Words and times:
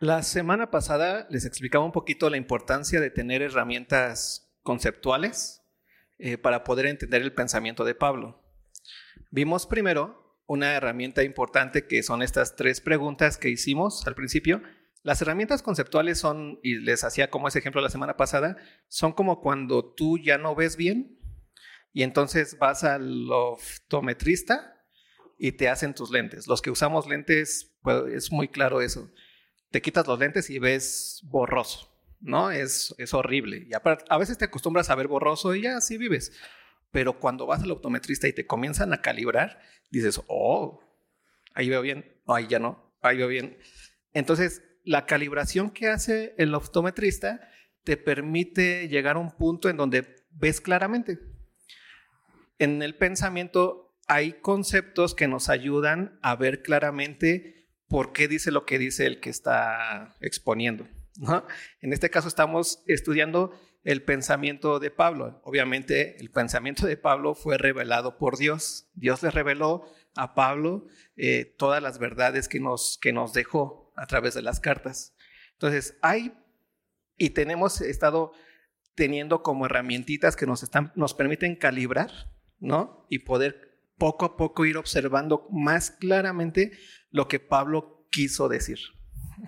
La 0.00 0.24
semana 0.24 0.72
pasada 0.72 1.26
les 1.30 1.44
explicaba 1.44 1.84
un 1.84 1.92
poquito 1.92 2.28
la 2.28 2.36
importancia 2.36 3.00
de 3.00 3.10
tener 3.10 3.42
herramientas 3.42 4.52
conceptuales 4.62 5.62
eh, 6.18 6.36
para 6.36 6.64
poder 6.64 6.86
entender 6.86 7.22
el 7.22 7.32
pensamiento 7.32 7.84
de 7.84 7.94
Pablo. 7.94 8.42
Vimos 9.30 9.66
primero 9.66 10.42
una 10.46 10.74
herramienta 10.74 11.22
importante 11.22 11.86
que 11.86 12.02
son 12.02 12.22
estas 12.22 12.56
tres 12.56 12.80
preguntas 12.80 13.38
que 13.38 13.50
hicimos 13.50 14.04
al 14.08 14.16
principio. 14.16 14.62
Las 15.04 15.22
herramientas 15.22 15.62
conceptuales 15.62 16.18
son, 16.18 16.58
y 16.64 16.78
les 16.78 17.04
hacía 17.04 17.30
como 17.30 17.46
ese 17.46 17.60
ejemplo 17.60 17.80
la 17.80 17.88
semana 17.88 18.16
pasada, 18.16 18.56
son 18.88 19.12
como 19.12 19.40
cuando 19.40 19.94
tú 19.94 20.18
ya 20.18 20.38
no 20.38 20.56
ves 20.56 20.76
bien 20.76 21.20
y 21.92 22.02
entonces 22.02 22.58
vas 22.58 22.82
al 22.82 23.30
optometrista 23.30 24.84
y 25.38 25.52
te 25.52 25.68
hacen 25.68 25.94
tus 25.94 26.10
lentes. 26.10 26.48
Los 26.48 26.62
que 26.62 26.72
usamos 26.72 27.06
lentes, 27.06 27.76
pues, 27.82 28.12
es 28.12 28.32
muy 28.32 28.48
claro 28.48 28.80
eso 28.80 29.08
te 29.74 29.82
quitas 29.82 30.06
los 30.06 30.20
lentes 30.20 30.50
y 30.50 30.60
ves 30.60 31.18
borroso, 31.24 31.92
¿no? 32.20 32.52
Es, 32.52 32.94
es 32.96 33.12
horrible. 33.12 33.66
Y 33.68 33.72
a 33.74 34.18
veces 34.18 34.38
te 34.38 34.44
acostumbras 34.44 34.88
a 34.88 34.94
ver 34.94 35.08
borroso 35.08 35.52
y 35.52 35.62
ya 35.62 35.78
así 35.78 35.98
vives. 35.98 36.30
Pero 36.92 37.18
cuando 37.18 37.44
vas 37.44 37.64
al 37.64 37.72
optometrista 37.72 38.28
y 38.28 38.32
te 38.32 38.46
comienzan 38.46 38.92
a 38.92 39.02
calibrar, 39.02 39.58
dices, 39.90 40.20
oh, 40.28 40.80
ahí 41.54 41.68
veo 41.68 41.82
bien, 41.82 42.22
ahí 42.28 42.46
ya 42.46 42.60
no, 42.60 42.94
ahí 43.02 43.16
veo 43.16 43.26
bien. 43.26 43.58
Entonces, 44.12 44.62
la 44.84 45.06
calibración 45.06 45.70
que 45.70 45.88
hace 45.88 46.36
el 46.38 46.54
optometrista 46.54 47.40
te 47.82 47.96
permite 47.96 48.86
llegar 48.86 49.16
a 49.16 49.18
un 49.18 49.32
punto 49.32 49.68
en 49.68 49.76
donde 49.76 50.24
ves 50.30 50.60
claramente. 50.60 51.18
En 52.60 52.80
el 52.80 52.96
pensamiento 52.96 53.98
hay 54.06 54.34
conceptos 54.34 55.16
que 55.16 55.26
nos 55.26 55.48
ayudan 55.48 56.20
a 56.22 56.36
ver 56.36 56.62
claramente 56.62 57.63
por 57.94 58.12
qué 58.12 58.26
dice 58.26 58.50
lo 58.50 58.66
que 58.66 58.76
dice 58.80 59.06
el 59.06 59.20
que 59.20 59.30
está 59.30 60.16
exponiendo. 60.20 60.88
En 61.80 61.92
este 61.92 62.10
caso 62.10 62.26
estamos 62.26 62.82
estudiando 62.88 63.56
el 63.84 64.02
pensamiento 64.02 64.80
de 64.80 64.90
Pablo. 64.90 65.40
Obviamente 65.44 66.20
el 66.20 66.32
pensamiento 66.32 66.88
de 66.88 66.96
Pablo 66.96 67.36
fue 67.36 67.56
revelado 67.56 68.18
por 68.18 68.36
Dios. 68.36 68.88
Dios 68.94 69.22
le 69.22 69.30
reveló 69.30 69.84
a 70.16 70.34
Pablo 70.34 70.88
eh, 71.16 71.54
todas 71.56 71.80
las 71.80 72.00
verdades 72.00 72.48
que 72.48 72.58
nos, 72.58 72.98
que 73.00 73.12
nos 73.12 73.32
dejó 73.32 73.92
a 73.94 74.08
través 74.08 74.34
de 74.34 74.42
las 74.42 74.58
cartas. 74.58 75.14
Entonces 75.52 75.96
hay 76.02 76.36
y 77.16 77.30
tenemos 77.30 77.80
estado 77.80 78.32
teniendo 78.96 79.44
como 79.44 79.66
herramientitas 79.66 80.34
que 80.34 80.46
nos, 80.46 80.64
están, 80.64 80.90
nos 80.96 81.14
permiten 81.14 81.54
calibrar, 81.54 82.10
¿no? 82.58 83.06
Y 83.08 83.20
poder 83.20 83.72
poco 83.98 84.24
a 84.24 84.36
poco 84.36 84.64
ir 84.64 84.76
observando 84.76 85.46
más 85.52 85.92
claramente 85.92 86.72
lo 87.14 87.28
que 87.28 87.38
Pablo 87.38 88.08
quiso 88.10 88.48
decir. 88.48 88.80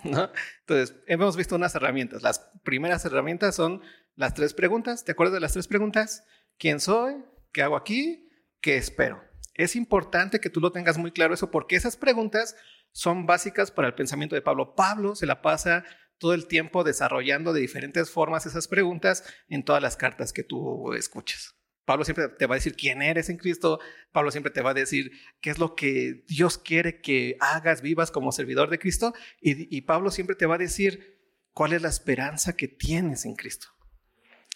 Entonces, 0.04 0.94
hemos 1.08 1.36
visto 1.36 1.56
unas 1.56 1.74
herramientas. 1.74 2.22
Las 2.22 2.48
primeras 2.62 3.04
herramientas 3.04 3.56
son 3.56 3.82
las 4.14 4.34
tres 4.34 4.54
preguntas. 4.54 5.04
¿Te 5.04 5.10
acuerdas 5.10 5.34
de 5.34 5.40
las 5.40 5.52
tres 5.52 5.66
preguntas? 5.66 6.22
¿Quién 6.58 6.78
soy? 6.78 7.16
¿Qué 7.52 7.62
hago 7.62 7.74
aquí? 7.74 8.30
¿Qué 8.60 8.76
espero? 8.76 9.20
Es 9.54 9.74
importante 9.74 10.38
que 10.38 10.48
tú 10.48 10.60
lo 10.60 10.70
tengas 10.70 10.96
muy 10.96 11.10
claro 11.10 11.34
eso 11.34 11.50
porque 11.50 11.74
esas 11.74 11.96
preguntas 11.96 12.54
son 12.92 13.26
básicas 13.26 13.72
para 13.72 13.88
el 13.88 13.94
pensamiento 13.94 14.36
de 14.36 14.42
Pablo. 14.42 14.76
Pablo 14.76 15.16
se 15.16 15.26
la 15.26 15.42
pasa 15.42 15.82
todo 16.18 16.34
el 16.34 16.46
tiempo 16.46 16.84
desarrollando 16.84 17.52
de 17.52 17.62
diferentes 17.62 18.12
formas 18.12 18.46
esas 18.46 18.68
preguntas 18.68 19.24
en 19.48 19.64
todas 19.64 19.82
las 19.82 19.96
cartas 19.96 20.32
que 20.32 20.44
tú 20.44 20.92
escuchas. 20.92 21.55
Pablo 21.86 22.04
siempre 22.04 22.28
te 22.28 22.46
va 22.46 22.56
a 22.56 22.58
decir 22.58 22.74
quién 22.74 23.00
eres 23.00 23.30
en 23.30 23.38
Cristo. 23.38 23.78
Pablo 24.10 24.32
siempre 24.32 24.52
te 24.52 24.60
va 24.60 24.70
a 24.70 24.74
decir 24.74 25.12
qué 25.40 25.50
es 25.50 25.58
lo 25.58 25.76
que 25.76 26.24
Dios 26.28 26.58
quiere 26.58 27.00
que 27.00 27.36
hagas, 27.40 27.80
vivas 27.80 28.10
como 28.10 28.32
servidor 28.32 28.68
de 28.68 28.80
Cristo. 28.80 29.14
Y, 29.40 29.80
Pablo 29.82 30.10
siempre 30.10 30.34
te 30.34 30.46
va 30.46 30.56
a 30.56 30.58
decir 30.58 31.16
cuál 31.52 31.72
es 31.72 31.82
la 31.82 31.88
esperanza 31.88 32.56
que 32.56 32.66
tienes 32.66 33.24
en 33.24 33.36
Cristo. 33.36 33.68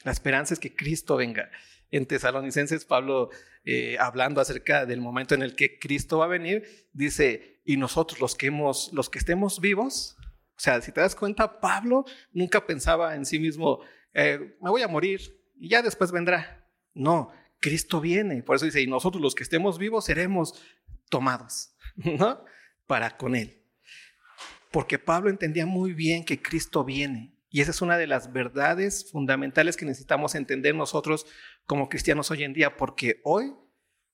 La 0.02 0.10
esperanza 0.10 0.54
es 0.54 0.60
que 0.60 0.74
Cristo 0.74 1.16
venga. 1.16 1.50
En 1.92 2.04
Tesalonicenses, 2.04 2.84
Pablo, 2.84 3.30
eh, 3.64 3.96
hablando 4.00 4.40
acerca 4.40 4.84
del 4.84 5.00
momento 5.00 5.36
en 5.36 5.42
el 5.42 5.54
que 5.54 5.78
Cristo 5.78 6.18
va 6.18 6.24
a 6.24 6.28
venir, 6.28 6.88
dice, 6.92 7.60
y 7.64 7.76
nosotros 7.76 8.20
los 8.20 8.34
que, 8.34 8.48
hemos, 8.48 8.92
los 8.92 9.08
que 9.08 9.20
estemos 9.20 9.60
vivos, 9.60 10.16
o 10.56 10.60
sea, 10.60 10.80
si 10.80 10.90
te 10.90 11.00
das 11.00 11.14
cuenta, 11.14 11.60
Pablo 11.60 12.04
nunca 12.32 12.66
pensaba 12.66 13.14
en 13.14 13.24
sí 13.24 13.38
mismo, 13.38 13.80
eh, 14.14 14.56
me 14.60 14.70
voy 14.70 14.82
a 14.82 14.88
morir 14.88 15.20
y 15.56 15.68
ya 15.68 15.80
después 15.80 16.10
vendrá. 16.10 16.59
No, 16.94 17.32
Cristo 17.60 18.00
viene. 18.00 18.42
Por 18.42 18.56
eso 18.56 18.64
dice, 18.64 18.80
y 18.80 18.86
nosotros 18.86 19.22
los 19.22 19.34
que 19.34 19.42
estemos 19.42 19.78
vivos 19.78 20.06
seremos 20.06 20.60
tomados, 21.08 21.74
¿no? 21.96 22.44
Para 22.86 23.16
con 23.16 23.36
Él. 23.36 23.62
Porque 24.70 24.98
Pablo 24.98 25.30
entendía 25.30 25.66
muy 25.66 25.92
bien 25.92 26.24
que 26.24 26.40
Cristo 26.40 26.84
viene. 26.84 27.34
Y 27.50 27.60
esa 27.60 27.72
es 27.72 27.82
una 27.82 27.98
de 27.98 28.06
las 28.06 28.32
verdades 28.32 29.10
fundamentales 29.10 29.76
que 29.76 29.84
necesitamos 29.84 30.36
entender 30.36 30.74
nosotros 30.74 31.26
como 31.66 31.88
cristianos 31.88 32.30
hoy 32.30 32.44
en 32.44 32.52
día, 32.52 32.76
porque 32.76 33.20
hoy 33.24 33.54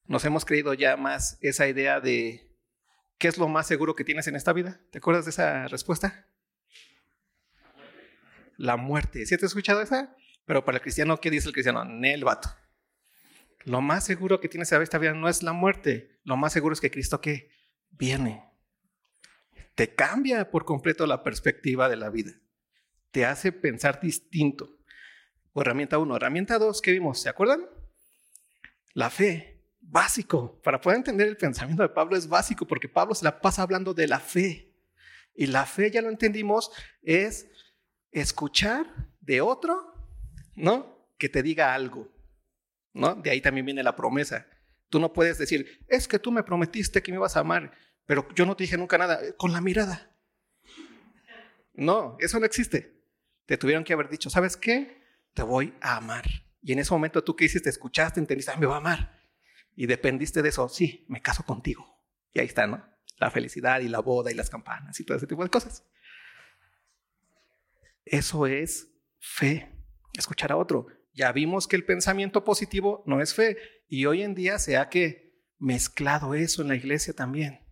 nos 0.07 0.25
hemos 0.25 0.47
creído 0.47 0.73
ya 0.73 0.97
más 0.97 1.37
esa 1.43 1.69
idea 1.69 2.01
de 2.01 2.51
qué 3.19 3.29
es 3.29 3.37
lo 3.37 3.49
más 3.49 3.67
seguro 3.67 3.95
que 3.95 4.05
tienes 4.05 4.27
en 4.27 4.37
esta 4.37 4.55
vida. 4.55 4.81
¿Te 4.91 4.99
acuerdas 4.99 5.27
de 5.27 5.33
esa 5.33 5.69
respuesta? 5.69 6.27
La 8.57 8.79
muerte. 8.79 9.27
¿Sí 9.27 9.37
te 9.37 9.45
has 9.45 9.51
escuchado 9.51 9.83
esa? 9.83 10.17
Pero 10.47 10.65
para 10.65 10.77
el 10.77 10.83
cristiano, 10.83 11.19
¿qué 11.19 11.31
dice 11.31 11.49
el 11.49 11.53
cristiano? 11.53 11.85
Nel 11.85 12.25
vato. 12.25 12.49
Lo 13.66 13.81
más 13.81 14.04
seguro 14.04 14.41
que 14.41 14.49
tienes 14.49 14.71
esta 14.71 14.97
vida 14.97 15.12
no 15.12 15.28
es 15.28 15.43
la 15.43 15.53
muerte. 15.53 16.21
Lo 16.22 16.37
más 16.37 16.53
seguro 16.53 16.72
es 16.72 16.81
que 16.81 16.93
Cristo 16.93 17.21
que 17.21 17.50
viene. 17.91 18.44
Te 19.75 19.93
cambia 19.93 20.53
por 20.53 20.65
completo 20.65 21.04
la 21.04 21.25
perspectiva 21.25 21.88
de 21.88 21.97
la 21.97 22.09
vida. 22.09 22.31
Te 23.10 23.27
hace 23.27 23.50
pensar 23.50 24.00
distinto. 24.00 24.78
herramienta 25.56 25.99
uno. 25.99 26.15
Herramienta 26.15 26.60
dos, 26.60 26.81
¿qué 26.81 26.93
vimos? 26.93 27.21
¿Se 27.21 27.28
acuerdan? 27.28 27.66
La 28.94 29.10
fe. 29.10 29.65
Básico. 29.81 30.60
Para 30.62 30.81
poder 30.81 30.98
entender 30.98 31.27
el 31.27 31.37
pensamiento 31.37 31.83
de 31.83 31.88
Pablo 31.88 32.16
es 32.16 32.28
básico 32.28 32.69
porque 32.69 32.88
Pablo 32.88 33.16
se 33.16 33.25
la 33.25 33.41
pasa 33.41 33.62
hablando 33.62 33.93
de 33.93 34.06
la 34.06 34.21
fe. 34.21 34.72
Y 35.34 35.47
la 35.47 35.66
fe, 35.66 35.91
ya 35.91 36.03
lo 36.03 36.09
entendimos, 36.09 36.71
es 37.03 37.48
escuchar 38.12 38.87
de 39.21 39.41
otro, 39.41 39.93
¿no? 40.54 41.10
Que 41.19 41.28
te 41.28 41.43
diga 41.43 41.75
algo. 41.75 42.16
De 42.97 43.31
ahí 43.31 43.41
también 43.41 43.67
viene 43.67 43.83
la 43.83 43.95
promesa. 43.95 44.47
Tú 44.89 44.99
no 44.99 45.12
puedes 45.12 45.39
decir, 45.39 45.84
es 45.89 46.09
que 46.09 46.19
tú 46.19 46.33
me 46.33 46.43
prometiste 46.43 47.03
que 47.03 47.12
me 47.12 47.19
ibas 47.19 47.37
a 47.37 47.41
amar, 47.41 47.73
pero 48.07 48.27
yo 48.34 48.47
no 48.47 48.57
te 48.57 48.65
dije 48.65 48.79
nunca 48.79 48.97
nada, 48.97 49.21
con 49.37 49.53
la 49.53 49.61
mirada. 49.61 50.17
No, 51.75 52.17
eso 52.21 52.41
no 52.41 52.47
existe. 52.47 53.03
Te 53.45 53.59
tuvieron 53.59 53.84
que 53.84 53.93
haber 53.93 54.09
dicho, 54.09 54.31
¿sabes 54.31 54.57
qué? 54.57 55.03
Te 55.34 55.43
voy 55.43 55.75
a 55.81 55.97
amar. 55.97 56.25
Y 56.62 56.73
en 56.73 56.79
ese 56.79 56.93
momento 56.93 57.23
tú 57.23 57.37
que 57.37 57.45
hiciste, 57.45 57.69
escuchaste, 57.69 58.19
entendiste, 58.19 58.53
ah, 58.53 58.57
me 58.57 58.67
va 58.67 58.77
a 58.77 58.79
amar. 58.79 59.23
Y 59.75 59.87
dependiste 59.87 60.41
de 60.41 60.49
eso, 60.49 60.69
sí, 60.69 61.05
me 61.09 61.21
caso 61.21 61.45
contigo. 61.45 61.87
Y 62.33 62.41
ahí 62.41 62.47
está, 62.47 62.67
¿no? 62.67 62.83
La 63.19 63.31
felicidad 63.31 63.81
y 63.81 63.89
la 63.89 64.01
boda 64.01 64.31
y 64.31 64.34
las 64.34 64.49
campanas 64.49 64.99
y 64.99 65.05
todo 65.05 65.17
ese 65.17 65.27
tipo 65.27 65.43
de 65.43 65.51
cosas. 65.51 65.84
Eso 68.05 68.47
es 68.47 68.89
fe, 69.21 69.71
escuchar 70.15 70.53
a 70.53 70.57
otro. 70.57 70.87
Ya 71.16 71.32
vimos 71.32 71.66
que 71.66 71.77
el 71.77 71.84
pensamiento 71.87 72.44
positivo 72.44 73.03
no 73.06 73.22
es 73.22 73.32
fe 73.32 73.56
y 73.88 74.04
hoy 74.04 74.22
en 74.22 74.34
día 74.34 74.59
se 74.59 74.77
ha 74.77 74.91
que 74.91 75.34
mezclado 75.59 76.34
eso 76.34 76.60
en 76.60 76.69
la 76.69 76.75
iglesia 76.75 77.15
también. 77.15 77.66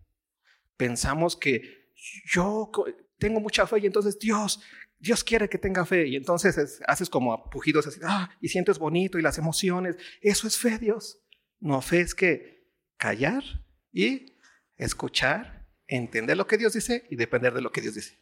Pensamos 0.77 1.37
que 1.37 1.91
yo 2.25 2.71
tengo 3.19 3.39
mucha 3.39 3.67
fe 3.67 3.81
y 3.81 3.85
entonces 3.85 4.17
Dios, 4.17 4.61
Dios 4.97 5.23
quiere 5.23 5.47
que 5.47 5.59
tenga 5.59 5.85
fe 5.85 6.07
y 6.07 6.15
entonces 6.15 6.81
haces 6.87 7.07
como 7.07 7.33
apujidos 7.33 7.85
así, 7.85 7.99
ah, 8.03 8.31
y 8.41 8.49
sientes 8.49 8.79
bonito 8.79 9.19
y 9.19 9.21
las 9.21 9.37
emociones. 9.37 9.95
Eso 10.21 10.47
es 10.47 10.57
fe, 10.57 10.79
Dios. 10.79 11.23
No, 11.59 11.83
fe 11.83 12.01
es 12.01 12.15
que 12.15 12.67
callar 12.97 13.43
y 13.91 14.37
escuchar, 14.75 15.69
entender 15.85 16.35
lo 16.35 16.47
que 16.47 16.57
Dios 16.57 16.73
dice 16.73 17.05
y 17.11 17.15
depender 17.15 17.53
de 17.53 17.61
lo 17.61 17.71
que 17.71 17.81
Dios 17.81 17.93
dice. 17.93 18.19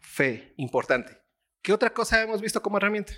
Fe, 0.00 0.54
importante. 0.56 1.18
¿Qué 1.60 1.74
otra 1.74 1.92
cosa 1.92 2.22
hemos 2.22 2.40
visto 2.40 2.62
como 2.62 2.78
herramienta? 2.78 3.12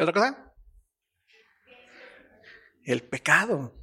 ¿Qué 0.00 0.04
otra 0.04 0.14
cosa? 0.14 0.54
El 2.84 3.02
pecado. 3.02 3.74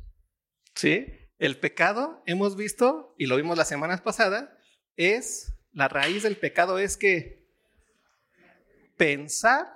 ¿Sí? 0.74 1.06
El 1.38 1.60
pecado, 1.60 2.24
hemos 2.26 2.58
visto, 2.58 3.14
y 3.20 3.28
lo 3.28 3.36
vimos 3.36 3.56
las 3.56 3.68
semanas 3.68 4.02
pasadas, 4.02 4.50
es, 4.96 5.54
la 5.74 5.88
raíz 5.88 6.24
del 6.24 6.36
pecado 6.36 6.80
es 6.80 6.98
que 6.98 7.48
pensar 8.98 9.68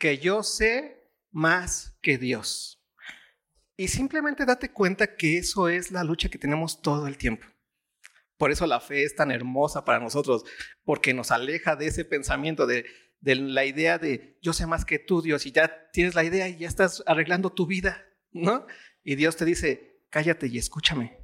que 0.00 0.18
yo 0.18 0.42
sé 0.42 1.08
más 1.30 1.96
que 2.02 2.18
Dios. 2.18 2.84
Y 3.76 3.86
simplemente 3.86 4.44
date 4.44 4.72
cuenta 4.72 5.14
que 5.14 5.38
eso 5.38 5.68
es 5.68 5.92
la 5.92 6.02
lucha 6.02 6.28
que 6.28 6.38
tenemos 6.38 6.82
todo 6.82 7.06
el 7.06 7.16
tiempo. 7.16 7.46
Por 8.36 8.50
eso 8.50 8.66
la 8.66 8.80
fe 8.80 9.04
es 9.04 9.14
tan 9.14 9.30
hermosa 9.30 9.84
para 9.84 10.00
nosotros, 10.00 10.42
porque 10.82 11.14
nos 11.14 11.30
aleja 11.30 11.76
de 11.76 11.86
ese 11.86 12.04
pensamiento 12.04 12.66
de 12.66 12.84
de 13.22 13.36
la 13.36 13.64
idea 13.64 13.98
de 13.98 14.36
yo 14.42 14.52
sé 14.52 14.66
más 14.66 14.84
que 14.84 14.98
tú, 14.98 15.22
Dios, 15.22 15.46
y 15.46 15.52
ya 15.52 15.90
tienes 15.92 16.14
la 16.14 16.24
idea 16.24 16.48
y 16.48 16.58
ya 16.58 16.68
estás 16.68 17.02
arreglando 17.06 17.50
tu 17.50 17.66
vida, 17.66 18.04
¿no? 18.32 18.66
Y 19.04 19.14
Dios 19.14 19.36
te 19.36 19.44
dice, 19.44 20.00
cállate 20.10 20.48
y 20.48 20.58
escúchame. 20.58 21.18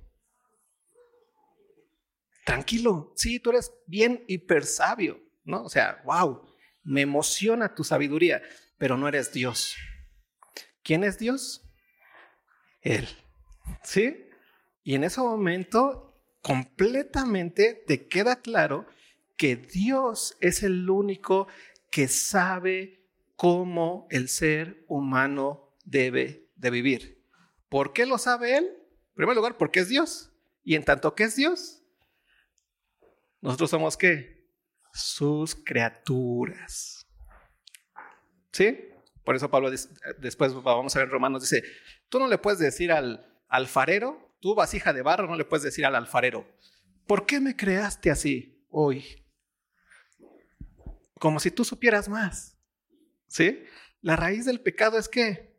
tranquilo, 2.45 3.13
sí, 3.15 3.41
tú 3.41 3.51
eres 3.51 3.75
bien 3.87 4.25
hiper 4.27 4.65
sabio, 4.65 5.21
¿no? 5.45 5.65
O 5.65 5.69
sea, 5.69 6.01
wow, 6.07 6.49
me 6.83 7.03
emociona 7.03 7.75
tu 7.75 7.85
sabiduría, 7.85 8.41
pero 8.79 8.97
no 8.97 9.07
eres 9.07 9.33
Dios. 9.33 9.77
¿Quién 10.83 11.05
es 11.05 11.19
Dios? 11.19 11.69
Él. 12.81 13.07
¿Sí? 13.83 14.25
Y 14.83 14.95
en 14.95 15.05
ese 15.05 15.21
momento 15.21 16.19
completamente 16.41 17.75
te 17.87 18.07
queda 18.09 18.41
claro 18.41 18.87
que 19.37 19.57
Dios 19.57 20.39
es 20.41 20.63
el 20.63 20.89
único 20.89 21.49
que 21.91 22.09
sabe 22.09 23.05
cómo 23.37 24.07
el 24.11 24.29
ser 24.29 24.85
humano 24.89 25.77
debe 25.85 26.51
de 26.57 26.71
vivir. 26.71 27.25
¿Por 27.69 27.93
qué 27.93 28.07
lo 28.07 28.19
sabe 28.19 28.57
Él? 28.57 28.65
En 28.65 29.15
primer 29.15 29.37
lugar, 29.37 29.57
porque 29.57 29.81
es 29.81 29.89
Dios. 29.89 30.33
Y 30.65 30.75
en 30.75 30.85
tanto 30.85 31.15
que 31.15 31.25
es 31.25 31.37
Dios, 31.37 31.83
nosotros 33.41 33.71
somos 33.71 33.97
qué? 33.97 34.51
Sus 34.93 35.55
criaturas. 35.55 37.07
¿Sí? 38.53 38.79
Por 39.25 39.37
eso 39.37 39.51
Pablo 39.51 39.71
después 40.19 40.55
vamos 40.55 40.97
a 40.97 40.99
ver 41.01 41.11
Romanos 41.11 41.43
dice, 41.43 41.63
tú 42.09 42.19
no 42.19 42.29
le 42.29 42.39
puedes 42.39 42.59
decir 42.59 42.91
al 42.91 43.31
alfarero, 43.49 44.35
tú 44.41 44.55
vasija 44.55 44.93
de 44.93 45.03
barro, 45.03 45.27
no 45.27 45.37
le 45.37 45.45
puedes 45.45 45.63
decir 45.63 45.85
al 45.85 45.95
alfarero, 45.95 46.47
¿por 47.07 47.27
qué 47.27 47.39
me 47.39 47.55
creaste 47.55 48.11
así 48.11 48.65
hoy? 48.71 49.28
Como 51.19 51.41
si 51.41 51.51
tú 51.51 51.65
supieras 51.65 52.09
más. 52.09 52.57
¿Sí? 53.27 53.63
La 54.01 54.17
raíz 54.17 54.45
del 54.45 54.61
pecado 54.61 54.99
es 54.99 55.09
que 55.09 55.59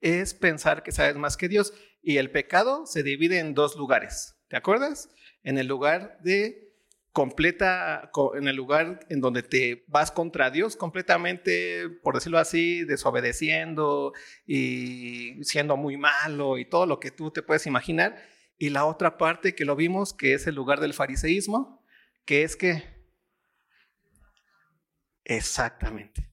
es 0.00 0.34
pensar 0.34 0.82
que 0.82 0.92
sabes 0.92 1.16
más 1.16 1.36
que 1.36 1.48
Dios 1.48 1.72
y 2.02 2.18
el 2.18 2.30
pecado 2.30 2.86
se 2.86 3.02
divide 3.02 3.38
en 3.38 3.54
dos 3.54 3.76
lugares. 3.76 4.36
¿Te 4.48 4.56
acuerdas? 4.56 5.10
En 5.42 5.58
el 5.58 5.66
lugar 5.66 6.18
de 6.22 6.68
completa, 7.12 8.10
en 8.34 8.46
el 8.46 8.56
lugar 8.56 9.00
en 9.08 9.20
donde 9.20 9.42
te 9.42 9.84
vas 9.88 10.12
contra 10.12 10.50
Dios 10.50 10.76
completamente, 10.76 11.88
por 12.02 12.14
decirlo 12.14 12.38
así, 12.38 12.84
desobedeciendo 12.84 14.12
y 14.46 15.42
siendo 15.42 15.76
muy 15.76 15.96
malo 15.96 16.58
y 16.58 16.64
todo 16.64 16.86
lo 16.86 17.00
que 17.00 17.10
tú 17.10 17.30
te 17.30 17.42
puedes 17.42 17.66
imaginar. 17.66 18.22
Y 18.56 18.70
la 18.70 18.84
otra 18.84 19.18
parte 19.18 19.54
que 19.54 19.64
lo 19.64 19.74
vimos, 19.74 20.12
que 20.12 20.34
es 20.34 20.46
el 20.46 20.54
lugar 20.54 20.80
del 20.80 20.94
fariseísmo, 20.94 21.84
que 22.24 22.42
es 22.42 22.56
que... 22.56 22.97
Exactamente. 25.28 26.32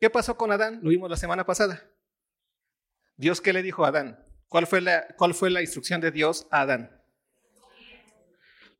¿Qué 0.00 0.08
pasó 0.08 0.36
con 0.36 0.50
Adán? 0.50 0.80
Lo 0.82 0.88
vimos 0.88 1.10
la 1.10 1.16
semana 1.16 1.44
pasada. 1.44 1.88
Dios, 3.16 3.42
¿qué 3.42 3.52
le 3.52 3.62
dijo 3.62 3.84
a 3.84 3.88
Adán? 3.88 4.26
¿Cuál 4.48 4.66
fue 4.66 4.80
la, 4.80 5.60
instrucción 5.60 6.00
de 6.00 6.10
Dios 6.10 6.46
a 6.50 6.62
Adán? 6.62 7.02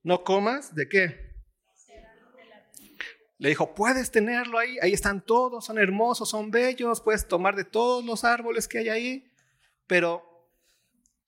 No 0.02 0.24
comas 0.24 0.74
de 0.74 0.88
qué? 0.88 1.30
Le 3.36 3.50
dijo, 3.50 3.74
puedes 3.74 4.10
tenerlo 4.10 4.58
ahí, 4.58 4.78
ahí 4.80 4.94
están 4.94 5.24
todos, 5.24 5.66
son 5.66 5.78
hermosos, 5.78 6.28
son 6.30 6.50
bellos, 6.50 7.02
puedes 7.02 7.28
tomar 7.28 7.54
de 7.54 7.64
todos 7.64 8.04
los 8.04 8.24
árboles 8.24 8.66
que 8.66 8.78
hay 8.78 8.88
ahí, 8.88 9.32
pero 9.86 10.50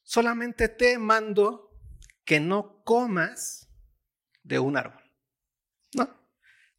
solamente 0.02 0.69
te 0.69 0.99
mando 0.99 1.70
que 2.25 2.40
no 2.40 2.82
comas 2.85 3.69
de 4.43 4.58
un 4.58 4.76
árbol. 4.76 5.01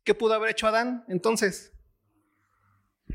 ¿Qué 0.03 0.13
pudo 0.13 0.33
haber 0.33 0.51
hecho 0.51 0.67
Adán 0.67 1.05
entonces? 1.07 1.71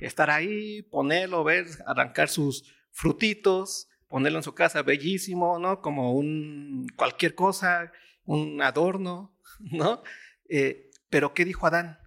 Estar 0.01 0.31
ahí, 0.31 0.83
ponerlo, 0.83 1.45
ver, 1.45 1.67
arrancar 1.87 2.29
sus 2.29 2.65
frutitos, 2.93 3.89
ponerlo 4.09 4.39
en 4.39 4.43
su 4.43 4.55
casa 4.55 4.83
bellísimo, 4.83 5.59
¿no? 5.59 5.81
Como 5.83 6.15
un 6.15 6.87
cualquier 6.97 7.35
cosa, 7.35 7.93
un 8.25 8.63
adorno, 8.63 9.37
¿no? 9.61 10.03
Eh, 10.49 10.91
pero 11.11 11.35
¿qué 11.35 11.45
dijo 11.45 11.67
Adán? 11.67 11.99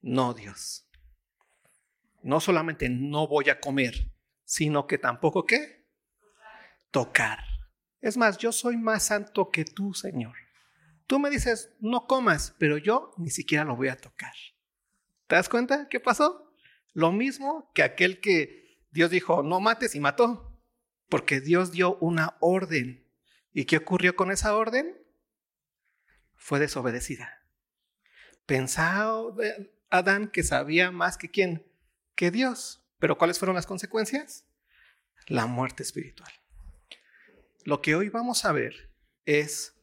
No, 0.00 0.34
Dios. 0.34 0.88
No 2.22 2.40
solamente 2.40 2.88
no 2.88 3.26
voy 3.26 3.50
a 3.50 3.60
comer, 3.60 4.10
sino 4.44 4.86
que 4.86 4.98
tampoco 4.98 5.44
qué? 5.44 5.86
Tocar. 6.90 7.38
Es 8.00 8.16
más, 8.16 8.38
yo 8.38 8.52
soy 8.52 8.76
más 8.76 9.04
santo 9.04 9.50
que 9.50 9.64
tú, 9.64 9.92
Señor. 9.92 10.43
Tú 11.06 11.18
me 11.18 11.30
dices, 11.30 11.70
no 11.80 12.06
comas, 12.06 12.54
pero 12.58 12.78
yo 12.78 13.12
ni 13.16 13.30
siquiera 13.30 13.64
lo 13.64 13.76
voy 13.76 13.88
a 13.88 13.96
tocar. 13.96 14.32
¿Te 15.26 15.36
das 15.36 15.48
cuenta 15.48 15.88
qué 15.88 16.00
pasó? 16.00 16.52
Lo 16.92 17.12
mismo 17.12 17.70
que 17.74 17.82
aquel 17.82 18.20
que 18.20 18.78
Dios 18.90 19.10
dijo, 19.10 19.42
no 19.42 19.60
mates 19.60 19.94
y 19.94 20.00
mató, 20.00 20.58
porque 21.08 21.40
Dios 21.40 21.72
dio 21.72 21.96
una 21.96 22.36
orden. 22.40 23.04
¿Y 23.52 23.66
qué 23.66 23.78
ocurrió 23.78 24.16
con 24.16 24.30
esa 24.30 24.56
orden? 24.56 25.04
fue 26.44 26.60
desobedecida. 26.60 27.42
Pensaba 28.44 29.32
Adán 29.88 30.28
que 30.28 30.42
sabía 30.42 30.90
más 30.90 31.16
que 31.16 31.30
quién, 31.30 31.66
que 32.14 32.30
Dios. 32.30 32.84
Pero 32.98 33.16
¿cuáles 33.16 33.38
fueron 33.38 33.56
las 33.56 33.64
consecuencias? 33.64 34.44
La 35.26 35.46
muerte 35.46 35.82
espiritual. 35.82 36.30
Lo 37.64 37.80
que 37.80 37.94
hoy 37.94 38.10
vamos 38.10 38.44
a 38.44 38.52
ver 38.52 38.92
es 39.24 39.73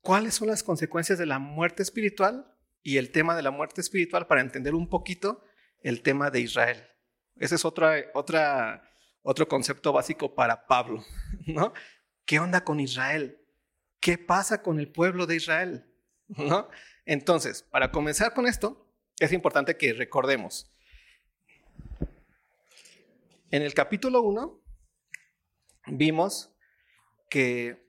cuáles 0.00 0.34
son 0.34 0.48
las 0.48 0.62
consecuencias 0.62 1.18
de 1.18 1.26
la 1.26 1.38
muerte 1.38 1.82
espiritual 1.82 2.54
y 2.82 2.96
el 2.96 3.10
tema 3.10 3.36
de 3.36 3.42
la 3.42 3.50
muerte 3.50 3.80
espiritual 3.80 4.26
para 4.26 4.40
entender 4.40 4.74
un 4.74 4.88
poquito 4.88 5.44
el 5.82 6.02
tema 6.02 6.30
de 6.30 6.40
Israel. 6.40 6.88
Ese 7.36 7.54
es 7.54 7.64
otra, 7.64 8.04
otra, 8.14 8.90
otro 9.22 9.46
concepto 9.48 9.92
básico 9.92 10.34
para 10.34 10.66
Pablo, 10.66 11.04
¿no? 11.46 11.72
¿Qué 12.24 12.38
onda 12.38 12.64
con 12.64 12.80
Israel? 12.80 13.40
¿Qué 14.00 14.18
pasa 14.18 14.62
con 14.62 14.78
el 14.78 14.90
pueblo 14.90 15.26
de 15.26 15.36
Israel? 15.36 15.84
¿No? 16.28 16.68
Entonces, 17.04 17.62
para 17.62 17.90
comenzar 17.90 18.34
con 18.34 18.46
esto, 18.46 18.86
es 19.18 19.32
importante 19.32 19.76
que 19.76 19.92
recordemos. 19.94 20.70
En 23.50 23.62
el 23.62 23.72
capítulo 23.72 24.20
1 24.22 24.62
vimos 25.86 26.54
que 27.30 27.87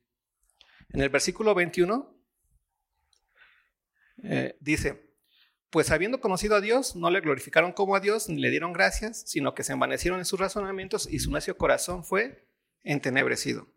en 0.90 1.02
el 1.02 1.10
versículo 1.10 1.56
21 1.56 2.16
eh, 4.24 4.58
dice, 4.60 5.16
pues 5.70 5.92
habiendo 5.92 6.20
conocido 6.20 6.56
a 6.56 6.62
Dios, 6.62 6.96
no 6.96 7.10
le 7.10 7.22
glorificaron 7.22 7.72
como 7.72 7.96
a 7.96 8.00
Dios, 8.00 8.28
ni 8.30 8.42
le 8.42 8.50
dieron 8.50 8.74
gracias, 8.74 9.24
sino 9.28 9.54
que 9.54 9.64
se 9.64 9.74
envanecieron 9.74 10.20
en 10.20 10.26
sus 10.26 10.40
razonamientos 10.40 11.08
y 11.10 11.20
su 11.20 11.32
necio 11.32 11.58
corazón 11.58 12.04
fue 12.04 12.46
entenebrecido 12.84 13.68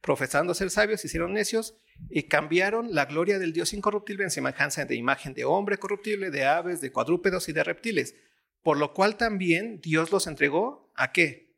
profesando 0.00 0.54
ser 0.54 0.70
sabios, 0.70 1.04
hicieron 1.04 1.34
necios 1.34 1.74
y 2.08 2.24
cambiaron 2.24 2.94
la 2.94 3.04
gloria 3.04 3.38
del 3.38 3.52
Dios 3.52 3.72
incorruptible 3.72 4.24
en 4.24 4.30
semejanza 4.30 4.84
de 4.84 4.96
imagen 4.96 5.34
de 5.34 5.44
hombre 5.44 5.78
corruptible, 5.78 6.30
de 6.30 6.46
aves, 6.46 6.80
de 6.80 6.90
cuadrúpedos 6.90 7.48
y 7.48 7.52
de 7.52 7.64
reptiles, 7.64 8.14
por 8.62 8.78
lo 8.78 8.94
cual 8.94 9.16
también 9.16 9.80
Dios 9.80 10.10
los 10.10 10.26
entregó 10.26 10.90
a 10.94 11.12
qué? 11.12 11.49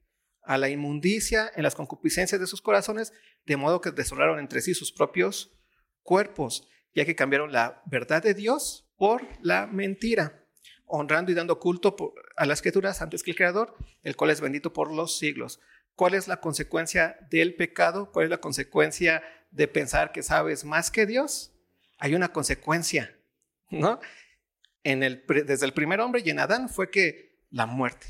A 0.42 0.58
la 0.58 0.68
inmundicia 0.68 1.50
en 1.54 1.62
las 1.62 1.74
concupiscencias 1.74 2.40
de 2.40 2.46
sus 2.46 2.60
corazones, 2.60 3.12
de 3.46 3.56
modo 3.56 3.80
que 3.80 3.90
deshonraron 3.90 4.38
entre 4.38 4.60
sí 4.60 4.74
sus 4.74 4.92
propios 4.92 5.56
cuerpos, 6.02 6.68
ya 6.94 7.04
que 7.04 7.14
cambiaron 7.14 7.52
la 7.52 7.82
verdad 7.86 8.22
de 8.22 8.34
Dios 8.34 8.92
por 8.96 9.22
la 9.40 9.66
mentira, 9.66 10.46
honrando 10.84 11.32
y 11.32 11.34
dando 11.34 11.58
culto 11.58 11.96
a 12.36 12.46
las 12.46 12.58
escrituras 12.58 13.00
antes 13.02 13.22
que 13.22 13.30
el 13.30 13.36
Creador, 13.36 13.76
el 14.02 14.16
cual 14.16 14.30
es 14.30 14.40
bendito 14.40 14.72
por 14.72 14.92
los 14.92 15.18
siglos. 15.18 15.60
¿Cuál 15.94 16.14
es 16.14 16.28
la 16.28 16.38
consecuencia 16.38 17.16
del 17.30 17.54
pecado? 17.54 18.10
¿Cuál 18.12 18.24
es 18.24 18.30
la 18.30 18.40
consecuencia 18.40 19.22
de 19.50 19.68
pensar 19.68 20.12
que 20.12 20.22
sabes 20.22 20.64
más 20.64 20.90
que 20.90 21.06
Dios? 21.06 21.54
Hay 21.98 22.14
una 22.14 22.32
consecuencia, 22.32 23.16
¿no? 23.70 24.00
Desde 24.82 25.66
el 25.66 25.72
primer 25.72 26.00
hombre 26.00 26.22
y 26.24 26.30
en 26.30 26.40
Adán 26.40 26.68
fue 26.68 26.90
que 26.90 27.38
la 27.50 27.66
muerte. 27.66 28.06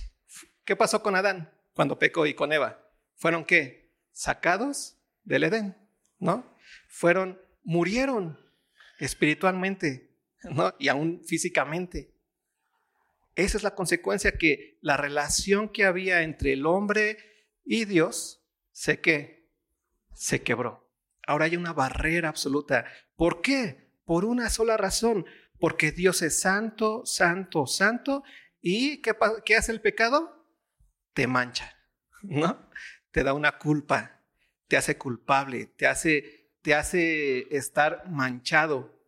¿Qué 0.65 0.77
pasó 0.77 1.03
con 1.03 1.17
Adán 1.17 1.53
cuando 1.75 1.99
pecó 1.99 2.27
y 2.27 2.35
con 2.35 2.53
Eva? 2.53 2.79
Fueron 3.17 3.45
qué? 3.45 3.91
Sacados 4.13 4.99
del 5.25 5.45
Edén, 5.45 5.77
¿no? 6.19 6.57
Fueron, 6.89 7.41
murieron 7.63 8.39
espiritualmente, 8.99 10.11
¿no? 10.45 10.75
Y 10.79 10.89
aún 10.89 11.23
físicamente. 11.25 12.13
Esa 13.35 13.57
es 13.57 13.63
la 13.63 13.75
consecuencia 13.75 14.33
que 14.33 14.79
la 14.83 14.97
relación 14.97 15.69
que 15.69 15.85
había 15.85 16.23
entre 16.23 16.53
el 16.53 16.67
hombre 16.67 17.17
y 17.65 17.85
Dios 17.87 18.45
sé 18.73 19.01
que 19.01 19.49
se 20.15 20.43
quebró. 20.43 20.91
Ahora 21.27 21.47
hay 21.47 21.57
una 21.57 21.73
barrera 21.73 22.29
absoluta. 22.29 22.85
¿Por 23.17 23.41
qué? 23.41 23.91
Por 24.05 24.25
una 24.25 24.51
sola 24.51 24.77
razón. 24.77 25.25
Porque 25.59 25.93
Dios 25.93 26.23
es 26.23 26.41
santo, 26.41 27.07
santo, 27.07 27.67
santo. 27.67 28.25
¿Y 28.61 29.01
qué, 29.01 29.13
qué 29.45 29.57
hace 29.57 29.73
el 29.73 29.81
pecado? 29.81 30.42
Te 31.15 31.27
mancha, 31.27 31.77
¿no? 32.23 32.69
Te 33.11 33.23
da 33.23 33.35
una 33.35 33.59
culpa, 33.59 34.21
te 34.69 34.77
hace 34.77 34.97
culpable, 34.97 35.67
te 35.67 35.87
hace, 35.87 36.51
te 36.63 36.75
hace 36.75 37.55
estar 37.55 38.09
manchado 38.09 38.99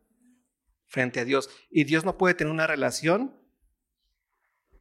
frente 0.87 1.21
a 1.21 1.25
Dios. 1.25 1.51
Y 1.71 1.85
Dios 1.85 2.05
no 2.05 2.19
puede 2.19 2.35
tener 2.35 2.53
una 2.53 2.67
relación 2.67 3.35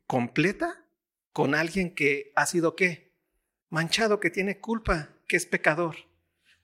completa 0.05 0.85
con 1.31 1.55
alguien 1.55 1.95
que 1.95 2.31
ha 2.35 2.45
sido 2.45 2.75
qué? 2.75 3.03
manchado, 3.73 4.19
que 4.19 4.29
tiene 4.29 4.59
culpa, 4.59 5.09
que 5.27 5.35
es 5.35 5.47
pecador. 5.47 5.95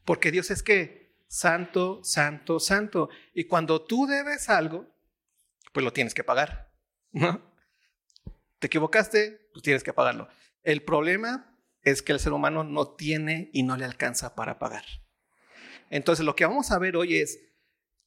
Porque 0.05 0.31
Dios 0.31 0.51
es 0.51 0.61
que 0.61 1.15
santo, 1.27 2.03
santo, 2.03 2.59
santo. 2.59 3.09
Y 3.33 3.45
cuando 3.45 3.81
tú 3.81 4.05
debes 4.05 4.47
algo, 4.47 4.85
pues 5.73 5.83
lo 5.83 5.91
tienes 5.91 6.13
que 6.13 6.23
pagar, 6.23 6.71
¿no? 7.11 7.41
Te 8.59 8.67
equivocaste, 8.67 9.49
pues 9.51 9.63
tienes 9.63 9.83
que 9.83 9.91
pagarlo. 9.91 10.29
El 10.69 10.83
problema 10.83 11.51
es 11.81 12.03
que 12.03 12.11
el 12.11 12.19
ser 12.19 12.31
humano 12.31 12.63
no 12.63 12.93
tiene 12.93 13.49
y 13.53 13.63
no 13.63 13.75
le 13.75 13.85
alcanza 13.85 14.35
para 14.35 14.59
pagar. 14.59 14.85
Entonces, 15.89 16.23
lo 16.23 16.35
que 16.35 16.45
vamos 16.45 16.69
a 16.69 16.77
ver 16.77 16.95
hoy 16.95 17.17
es 17.17 17.39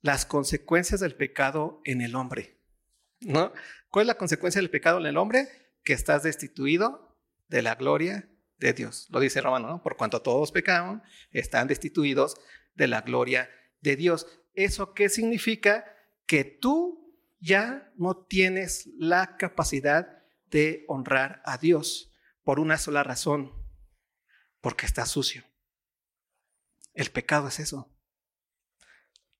las 0.00 0.24
consecuencias 0.24 1.00
del 1.00 1.16
pecado 1.16 1.80
en 1.84 2.02
el 2.02 2.14
hombre. 2.14 2.60
¿no? 3.18 3.52
¿Cuál 3.90 4.04
es 4.04 4.06
la 4.06 4.16
consecuencia 4.16 4.60
del 4.60 4.70
pecado 4.70 5.00
en 5.00 5.06
el 5.06 5.16
hombre? 5.16 5.48
Que 5.82 5.92
estás 5.92 6.22
destituido 6.22 7.18
de 7.48 7.62
la 7.62 7.74
gloria 7.74 8.28
de 8.58 8.72
Dios. 8.72 9.08
Lo 9.10 9.18
dice 9.18 9.40
Romano, 9.40 9.66
¿no? 9.66 9.82
Por 9.82 9.96
cuanto 9.96 10.22
todos 10.22 10.52
pecaron, 10.52 11.02
están 11.32 11.66
destituidos 11.66 12.36
de 12.76 12.86
la 12.86 13.00
gloria 13.00 13.50
de 13.80 13.96
Dios. 13.96 14.28
¿Eso 14.54 14.94
qué 14.94 15.08
significa? 15.08 15.84
Que 16.26 16.44
tú 16.44 17.12
ya 17.40 17.92
no 17.96 18.18
tienes 18.18 18.88
la 18.98 19.36
capacidad 19.36 20.22
de 20.48 20.84
honrar 20.86 21.42
a 21.44 21.58
Dios 21.58 22.10
por 22.44 22.60
una 22.60 22.78
sola 22.78 23.02
razón, 23.02 23.52
porque 24.60 24.86
estás 24.86 25.10
sucio. 25.10 25.44
El 26.94 27.10
pecado 27.10 27.48
es 27.48 27.58
eso. 27.58 27.94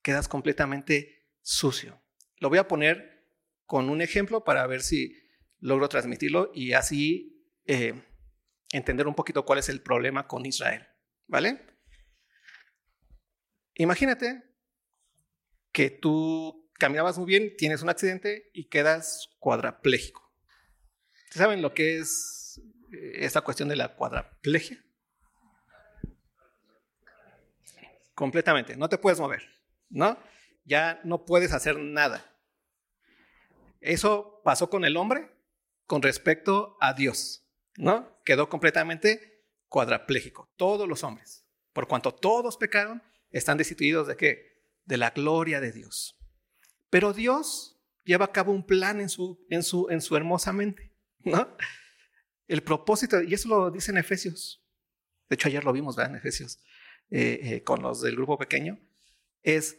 Quedas 0.03 0.29
completamente 0.29 1.29
sucio. 1.43 2.03
Lo 2.39 2.49
voy 2.49 2.59
a 2.59 2.69
poner 2.69 3.29
con 3.67 3.89
un 3.89 4.03
ejemplo 4.03 4.45
para 4.45 4.67
ver 4.67 4.83
si 4.83 5.17
logro 5.59 5.89
transmitirlo 5.89 6.51
y 6.55 6.73
así 6.73 7.47
eh, 7.67 7.95
entender 8.73 9.07
un 9.07 9.15
poquito 9.15 9.45
cuál 9.45 9.59
es 9.59 9.69
el 9.69 9.83
problema 9.83 10.27
con 10.27 10.45
Israel. 10.47 10.87
¿Vale? 11.27 11.65
Imagínate 13.75 14.43
que 15.73 15.91
tú 15.91 16.71
caminabas 16.75 17.17
muy 17.17 17.27
bien, 17.27 17.57
tienes 17.57 17.83
un 17.83 17.89
accidente 17.89 18.51
y 18.53 18.69
quedas 18.69 19.31
cuadraplégico. 19.39 20.35
¿Saben 21.31 21.63
lo 21.63 21.73
que 21.73 21.99
es 21.99 22.42
esta 22.93 23.41
cuestión 23.41 23.69
de 23.69 23.77
la 23.77 23.95
cuadraplegia? 23.95 24.83
Completamente, 28.15 28.77
no 28.77 28.89
te 28.89 28.99
puedes 28.99 29.19
mover, 29.19 29.43
¿no? 29.89 30.19
Ya 30.65 31.01
no 31.05 31.25
puedes 31.25 31.53
hacer 31.53 31.79
nada. 31.79 32.33
Eso 33.81 34.41
pasó 34.45 34.71
con 34.71 34.85
el 34.85 34.97
hombre 34.97 35.31
con 35.87 36.03
respecto 36.03 36.77
a 36.81 36.95
Dios, 36.95 37.45
¿no? 37.77 38.23
Quedó 38.25 38.49
completamente 38.49 39.45
cuadraplégico, 39.69 40.53
todos 40.57 40.89
los 40.89 41.03
hombres. 41.03 41.45
Por 41.73 41.89
cuanto 41.89 42.15
todos 42.15 42.57
pecaron, 42.57 43.03
están 43.31 43.59
destituidos 43.59 44.07
de 44.07 44.17
qué? 44.17 44.63
De 44.85 44.99
la 44.99 45.11
gloria 45.11 45.61
de 45.61 45.73
Dios. 45.73 46.19
Pero 46.91 47.13
Dios 47.13 47.81
lleva 48.05 48.27
a 48.27 48.33
cabo 48.33 48.53
un 48.53 48.67
plan 48.67 49.01
en 49.01 49.09
su, 49.09 49.45
en 49.49 49.63
su, 49.63 49.89
en 49.91 50.01
su 50.01 50.17
hermosa 50.17 50.53
mente, 50.53 50.95
¿no? 51.21 51.57
El 52.53 52.63
propósito, 52.63 53.23
y 53.23 53.35
eso 53.35 53.49
lo 53.49 53.71
dice 53.71 53.91
en 53.91 53.99
Efesios. 53.99 54.63
De 55.29 55.35
hecho, 55.35 55.49
ayer 55.49 55.65
lo 55.65 55.73
vimos, 55.73 55.97
¿verdad? 55.97 56.13
En 56.13 56.19
Efesios, 56.19 56.61
eh, 57.11 57.41
eh, 57.43 57.63
con 57.63 57.83
los 57.83 58.03
del 58.03 58.17
grupo 58.17 58.37
pequeño. 58.37 58.79
Es 59.43 59.79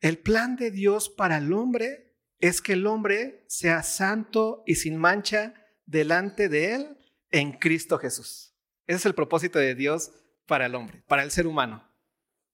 el 0.00 0.18
plan 0.18 0.56
de 0.56 0.70
Dios 0.70 1.08
para 1.08 1.38
el 1.38 1.52
hombre 1.52 2.14
es 2.38 2.60
que 2.60 2.72
el 2.72 2.86
hombre 2.86 3.44
sea 3.48 3.82
santo 3.82 4.62
y 4.66 4.76
sin 4.76 4.96
mancha 4.96 5.54
delante 5.86 6.48
de 6.48 6.74
él 6.74 6.98
en 7.30 7.52
Cristo 7.52 7.98
Jesús. 7.98 8.54
Ese 8.86 8.96
es 8.98 9.06
el 9.06 9.14
propósito 9.14 9.58
de 9.58 9.74
Dios 9.74 10.10
para 10.46 10.66
el 10.66 10.74
hombre, 10.74 11.02
para 11.06 11.22
el 11.22 11.30
ser 11.30 11.46
humano. 11.46 11.90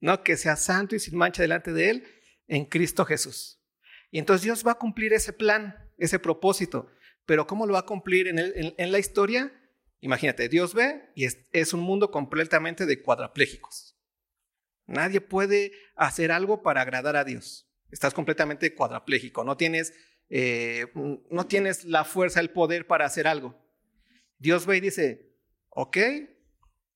¿no? 0.01 0.23
Que 0.23 0.37
sea 0.37 0.57
santo 0.57 0.95
y 0.95 0.99
sin 0.99 1.17
mancha 1.17 1.43
delante 1.43 1.73
de 1.73 1.91
Él 1.91 2.07
en 2.47 2.65
Cristo 2.65 3.05
Jesús. 3.05 3.61
Y 4.11 4.19
entonces 4.19 4.45
Dios 4.45 4.67
va 4.67 4.73
a 4.73 4.79
cumplir 4.79 5.13
ese 5.13 5.33
plan, 5.33 5.75
ese 5.99 6.19
propósito. 6.19 6.89
Pero 7.27 7.47
¿cómo 7.47 7.67
lo 7.67 7.75
va 7.75 7.81
a 7.81 7.87
cumplir 7.87 8.29
en, 8.29 8.93
la 8.93 8.99
historia? 8.99 9.53
Imagínate, 10.01 10.49
Dios 10.49 10.75
ve 10.75 11.11
y 11.17 11.25
es, 11.25 11.73
un 11.73 11.81
mundo 11.81 12.11
completamente 12.13 12.87
de 12.87 13.03
cuadraplégicos. 13.03 13.97
Nadie 14.87 15.21
puede 15.21 15.73
hacer 15.97 16.31
algo 16.31 16.63
para 16.63 16.83
agradar 16.83 17.17
a 17.17 17.25
Dios. 17.25 17.69
Estás 17.91 18.15
completamente 18.15 18.75
cuadraplégico. 18.75 19.43
No 19.43 19.57
tienes, 19.57 19.93
eh, 20.31 20.87
no 20.95 21.47
tienes 21.47 21.85
la 21.85 22.05
fuerza, 22.05 22.39
el 22.39 22.51
poder 22.51 22.87
para 22.87 23.05
hacer 23.05 23.27
algo. 23.27 23.61
Dios 24.39 24.65
ve 24.65 24.77
y 24.77 24.81
dice, 24.81 25.35
ok, 25.71 25.99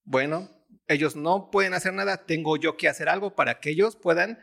bueno, 0.05 0.49
ellos 0.87 1.17
no 1.17 1.51
pueden 1.51 1.75
hacer 1.75 1.93
nada, 1.93 2.25
tengo 2.27 2.57
yo 2.57 2.77
que 2.77 2.89
hacer 2.89 3.09
algo 3.09 3.35
para 3.35 3.59
que 3.59 3.71
ellos 3.71 3.97
puedan 3.97 4.39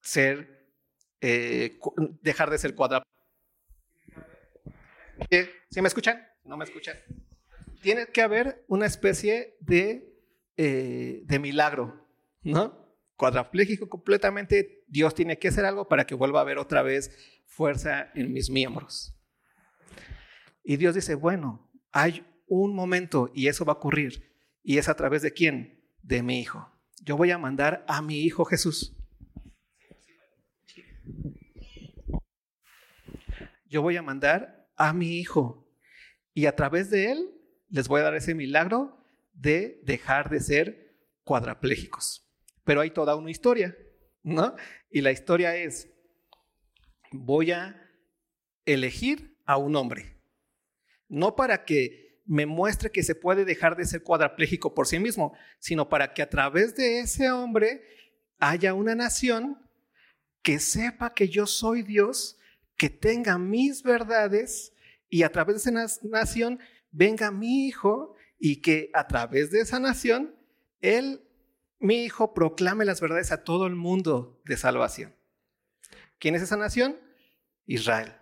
ser, 0.00 0.68
eh, 1.20 1.78
dejar 2.22 2.50
de 2.50 2.58
ser 2.58 2.76
cuadrados. 2.76 3.06
¿Sí 5.70 5.80
me 5.80 5.88
escuchan? 5.88 6.26
¿No 6.44 6.56
me 6.56 6.64
escuchan? 6.64 6.96
Tiene 7.82 8.06
que 8.06 8.22
haber 8.22 8.64
una 8.68 8.86
especie 8.86 9.56
de, 9.60 10.14
eh, 10.56 11.22
de 11.24 11.38
milagro, 11.38 12.06
¿no? 12.42 12.84
Cuadraplégico 13.16 13.88
completamente, 13.88 14.84
Dios 14.86 15.14
tiene 15.14 15.38
que 15.38 15.48
hacer 15.48 15.64
algo 15.64 15.88
para 15.88 16.06
que 16.06 16.14
vuelva 16.14 16.40
a 16.40 16.42
haber 16.42 16.58
otra 16.58 16.82
vez 16.82 17.42
fuerza 17.46 18.10
en 18.14 18.32
mis 18.32 18.50
miembros. 18.50 19.14
Y 20.62 20.76
Dios 20.76 20.94
dice, 20.94 21.14
bueno, 21.14 21.70
hay 21.92 22.26
un 22.46 22.74
momento 22.74 23.30
y 23.34 23.48
eso 23.48 23.64
va 23.64 23.74
a 23.74 23.76
ocurrir 23.76 24.36
¿Y 24.68 24.78
es 24.78 24.88
a 24.88 24.96
través 24.96 25.22
de 25.22 25.32
quién? 25.32 25.80
De 26.02 26.24
mi 26.24 26.40
Hijo. 26.40 26.68
Yo 27.00 27.16
voy 27.16 27.30
a 27.30 27.38
mandar 27.38 27.84
a 27.86 28.02
mi 28.02 28.18
Hijo 28.22 28.44
Jesús. 28.44 28.96
Yo 33.66 33.80
voy 33.80 33.96
a 33.96 34.02
mandar 34.02 34.65
a 34.76 34.92
mi 34.92 35.18
Hijo. 35.18 35.68
Y 36.34 36.46
a 36.46 36.54
través 36.54 36.90
de 36.90 37.12
Él 37.12 37.30
les 37.68 37.88
voy 37.88 38.00
a 38.00 38.04
dar 38.04 38.14
ese 38.14 38.34
milagro 38.34 39.02
de 39.32 39.80
dejar 39.84 40.30
de 40.30 40.40
ser 40.40 40.96
cuadraplégicos. 41.24 42.26
Pero 42.64 42.80
hay 42.80 42.90
toda 42.90 43.16
una 43.16 43.30
historia, 43.30 43.76
¿no? 44.22 44.54
Y 44.90 45.00
la 45.00 45.12
historia 45.12 45.56
es, 45.56 45.88
voy 47.12 47.52
a 47.52 47.82
elegir 48.64 49.36
a 49.44 49.56
un 49.56 49.76
hombre. 49.76 50.20
No 51.08 51.36
para 51.36 51.64
que 51.64 52.22
me 52.26 52.46
muestre 52.46 52.90
que 52.90 53.02
se 53.02 53.14
puede 53.14 53.44
dejar 53.44 53.76
de 53.76 53.84
ser 53.84 54.02
cuadraplégico 54.02 54.74
por 54.74 54.86
sí 54.86 54.98
mismo, 54.98 55.36
sino 55.58 55.88
para 55.88 56.12
que 56.12 56.22
a 56.22 56.28
través 56.28 56.74
de 56.74 57.00
ese 57.00 57.30
hombre 57.30 57.82
haya 58.38 58.74
una 58.74 58.94
nación 58.94 59.58
que 60.42 60.58
sepa 60.58 61.14
que 61.14 61.28
yo 61.28 61.46
soy 61.46 61.82
Dios, 61.82 62.38
que 62.76 62.90
tenga 62.90 63.38
mis 63.38 63.82
verdades 63.82 64.72
y 65.08 65.22
a 65.22 65.32
través 65.32 65.64
de 65.64 65.70
esa 65.70 65.98
nación 66.02 66.60
venga 66.90 67.30
mi 67.30 67.66
hijo 67.66 68.14
y 68.38 68.60
que 68.60 68.90
a 68.94 69.06
través 69.06 69.50
de 69.50 69.60
esa 69.60 69.80
nación 69.80 70.34
él, 70.80 71.22
mi 71.78 72.04
hijo, 72.04 72.34
proclame 72.34 72.84
las 72.84 73.00
verdades 73.00 73.32
a 73.32 73.44
todo 73.44 73.66
el 73.66 73.74
mundo 73.74 74.40
de 74.44 74.56
salvación. 74.56 75.14
¿Quién 76.18 76.34
es 76.34 76.42
esa 76.42 76.56
nación? 76.56 76.98
Israel. 77.66 78.14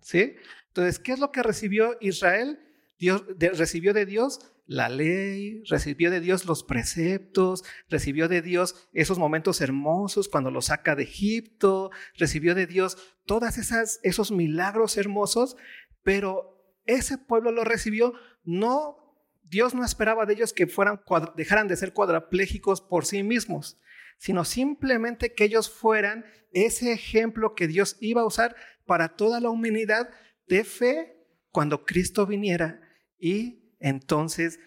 ¿Sí? 0.00 0.36
Entonces, 0.68 0.98
¿qué 0.98 1.12
es 1.12 1.18
lo 1.18 1.32
que 1.32 1.42
recibió 1.42 1.96
Israel? 2.00 2.60
Dios 2.98 3.24
recibió 3.38 3.92
de 3.92 4.06
Dios 4.06 4.53
la 4.66 4.88
ley, 4.88 5.62
recibió 5.68 6.10
de 6.10 6.20
Dios 6.20 6.46
los 6.46 6.62
preceptos, 6.62 7.64
recibió 7.88 8.28
de 8.28 8.42
Dios 8.42 8.88
esos 8.92 9.18
momentos 9.18 9.60
hermosos 9.60 10.28
cuando 10.28 10.50
lo 10.50 10.62
saca 10.62 10.96
de 10.96 11.02
Egipto, 11.02 11.90
recibió 12.16 12.54
de 12.54 12.66
Dios 12.66 12.96
todas 13.26 13.58
esas 13.58 14.00
esos 14.02 14.30
milagros 14.30 14.96
hermosos, 14.96 15.56
pero 16.02 16.78
ese 16.86 17.18
pueblo 17.18 17.50
lo 17.50 17.64
recibió 17.64 18.14
no 18.42 18.96
Dios 19.42 19.74
no 19.74 19.84
esperaba 19.84 20.24
de 20.24 20.34
ellos 20.34 20.52
que 20.52 20.66
fueran 20.66 21.00
dejaran 21.36 21.68
de 21.68 21.76
ser 21.76 21.92
cuadraplégicos 21.92 22.80
por 22.80 23.04
sí 23.04 23.22
mismos, 23.22 23.78
sino 24.16 24.44
simplemente 24.44 25.34
que 25.34 25.44
ellos 25.44 25.70
fueran 25.70 26.24
ese 26.52 26.92
ejemplo 26.92 27.54
que 27.54 27.66
Dios 27.66 27.96
iba 28.00 28.22
a 28.22 28.26
usar 28.26 28.56
para 28.86 29.16
toda 29.16 29.40
la 29.40 29.50
humanidad 29.50 30.08
de 30.48 30.64
fe 30.64 31.16
cuando 31.50 31.84
Cristo 31.84 32.26
viniera 32.26 32.80
y 33.18 33.63
entonces 33.84 34.60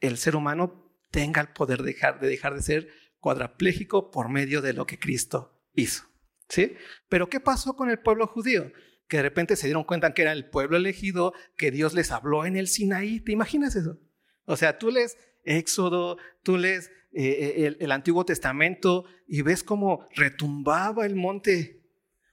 el 0.00 0.18
ser 0.18 0.36
humano 0.36 0.88
tenga 1.10 1.40
el 1.40 1.48
poder 1.48 1.82
de 1.82 1.92
dejar, 1.92 2.20
de 2.20 2.28
dejar 2.28 2.54
de 2.54 2.62
ser 2.62 2.88
cuadraplégico 3.18 4.12
por 4.12 4.28
medio 4.28 4.62
de 4.62 4.72
lo 4.72 4.86
que 4.86 5.00
Cristo 5.00 5.60
hizo. 5.74 6.04
¿Sí? 6.48 6.76
Pero 7.08 7.28
¿qué 7.28 7.40
pasó 7.40 7.74
con 7.74 7.90
el 7.90 7.98
pueblo 7.98 8.26
judío? 8.28 8.72
Que 9.08 9.16
de 9.16 9.24
repente 9.24 9.56
se 9.56 9.66
dieron 9.66 9.84
cuenta 9.84 10.14
que 10.14 10.22
era 10.22 10.32
el 10.32 10.48
pueblo 10.48 10.76
elegido, 10.76 11.34
que 11.56 11.72
Dios 11.72 11.92
les 11.92 12.12
habló 12.12 12.46
en 12.46 12.56
el 12.56 12.68
Sinaí. 12.68 13.20
¿Te 13.20 13.32
imaginas 13.32 13.74
eso? 13.74 13.98
O 14.44 14.56
sea, 14.56 14.78
tú 14.78 14.90
lees 14.90 15.16
Éxodo, 15.44 16.18
tú 16.44 16.56
lees 16.56 16.90
eh, 17.12 17.54
eh, 17.56 17.76
el, 17.80 17.90
Antiguo 17.90 18.24
Testamento 18.24 19.06
y 19.26 19.42
ves 19.42 19.64
cómo 19.64 20.06
retumbaba 20.14 21.04
el 21.04 21.16
monte, 21.16 21.82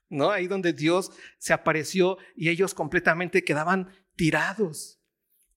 ¿no? 0.08 0.30
Ahí 0.30 0.46
donde 0.46 0.72
Dios 0.72 1.10
se 1.38 1.52
apareció 1.52 2.18
y 2.36 2.50
ellos 2.50 2.72
completamente 2.72 3.42
quedaban 3.42 3.90
tirados. 4.14 4.99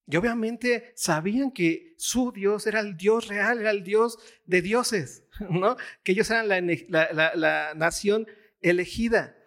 Y 0.06 0.18
obviamente 0.18 0.92
sabían 0.96 1.52
que 1.52 1.96
su 1.98 2.32
Dios 2.32 2.68
era 2.68 2.82
el 2.82 2.98
Dios 2.98 3.28
real, 3.28 3.60
era 3.60 3.72
el 3.72 3.84
Dios 3.84 4.18
de 4.46 4.62
dioses, 4.62 5.24
¿no? 5.50 5.78
Que 6.04 6.12
ellos 6.12 6.30
eran 6.30 6.48
la, 6.48 7.74
nación 7.76 8.28
elegida, 8.62 9.38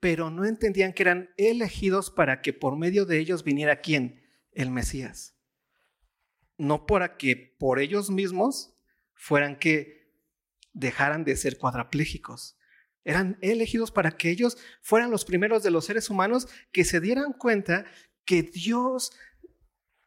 pero 0.00 0.30
no 0.30 0.44
entendían 0.44 0.92
que 0.92 1.02
eran 1.02 1.30
elegidos 1.36 2.10
para 2.10 2.42
que 2.42 2.52
por 2.52 2.76
medio 2.76 3.06
de 3.06 3.18
ellos 3.18 3.44
viniera 3.44 3.80
quién? 3.80 4.22
El 4.52 4.70
Mesías. 4.70 5.36
No 6.58 6.86
para 6.86 7.16
que 7.16 7.56
por 7.58 7.78
ellos 7.78 8.10
mismos 8.10 8.74
fueran 9.14 9.58
que 9.58 10.12
dejaran 10.72 11.24
de 11.24 11.36
ser 11.36 11.56
cuadraplégicos. 11.56 12.58
Eran 13.04 13.38
elegidos 13.40 13.90
para 13.90 14.12
que 14.12 14.30
ellos 14.30 14.58
fueran 14.82 15.10
los 15.10 15.24
primeros 15.24 15.62
de 15.62 15.70
los 15.70 15.86
seres 15.86 16.10
humanos 16.10 16.48
que 16.72 16.84
se 16.84 17.00
dieran 17.00 17.32
cuenta 17.32 17.84
que 18.24 18.42
Dios 18.42 19.12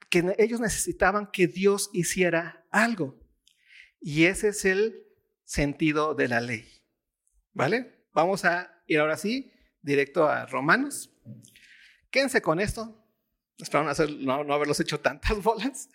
que 0.09 0.35
ellos 0.37 0.59
necesitaban 0.59 1.29
que 1.31 1.47
Dios 1.47 1.89
hiciera 1.93 2.65
algo. 2.71 3.19
Y 3.99 4.25
ese 4.25 4.49
es 4.49 4.65
el 4.65 5.03
sentido 5.43 6.13
de 6.13 6.27
la 6.27 6.41
ley. 6.41 6.67
¿Vale? 7.53 8.05
Vamos 8.13 8.45
a 8.45 8.83
ir 8.87 8.99
ahora 8.99 9.17
sí 9.17 9.51
directo 9.81 10.27
a 10.27 10.45
Romanos. 10.45 11.11
Quédense 12.09 12.41
con 12.41 12.59
esto. 12.59 13.03
Espero 13.57 13.85
no, 14.19 14.43
no 14.43 14.53
haberlos 14.53 14.79
hecho 14.79 14.99
tantas 14.99 15.41
bolas, 15.43 15.89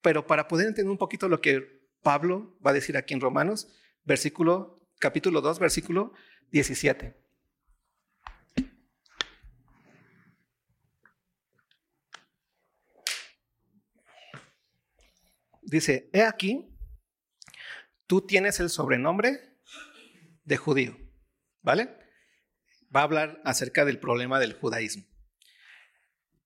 pero 0.00 0.26
para 0.26 0.46
poder 0.46 0.68
entender 0.68 0.90
un 0.90 0.98
poquito 0.98 1.28
lo 1.28 1.40
que 1.40 1.80
Pablo 2.02 2.56
va 2.64 2.70
a 2.70 2.74
decir 2.74 2.96
aquí 2.96 3.14
en 3.14 3.20
Romanos, 3.20 3.68
versículo, 4.04 4.88
capítulo 4.98 5.40
2, 5.40 5.58
versículo 5.58 6.12
17. 6.50 7.19
Dice, 15.70 16.10
he 16.12 16.22
aquí, 16.22 16.68
tú 18.08 18.26
tienes 18.26 18.58
el 18.58 18.70
sobrenombre 18.70 19.56
de 20.42 20.56
judío, 20.56 20.98
¿vale? 21.62 21.96
Va 22.94 23.00
a 23.00 23.04
hablar 23.04 23.40
acerca 23.44 23.84
del 23.84 24.00
problema 24.00 24.40
del 24.40 24.54
judaísmo. 24.54 25.04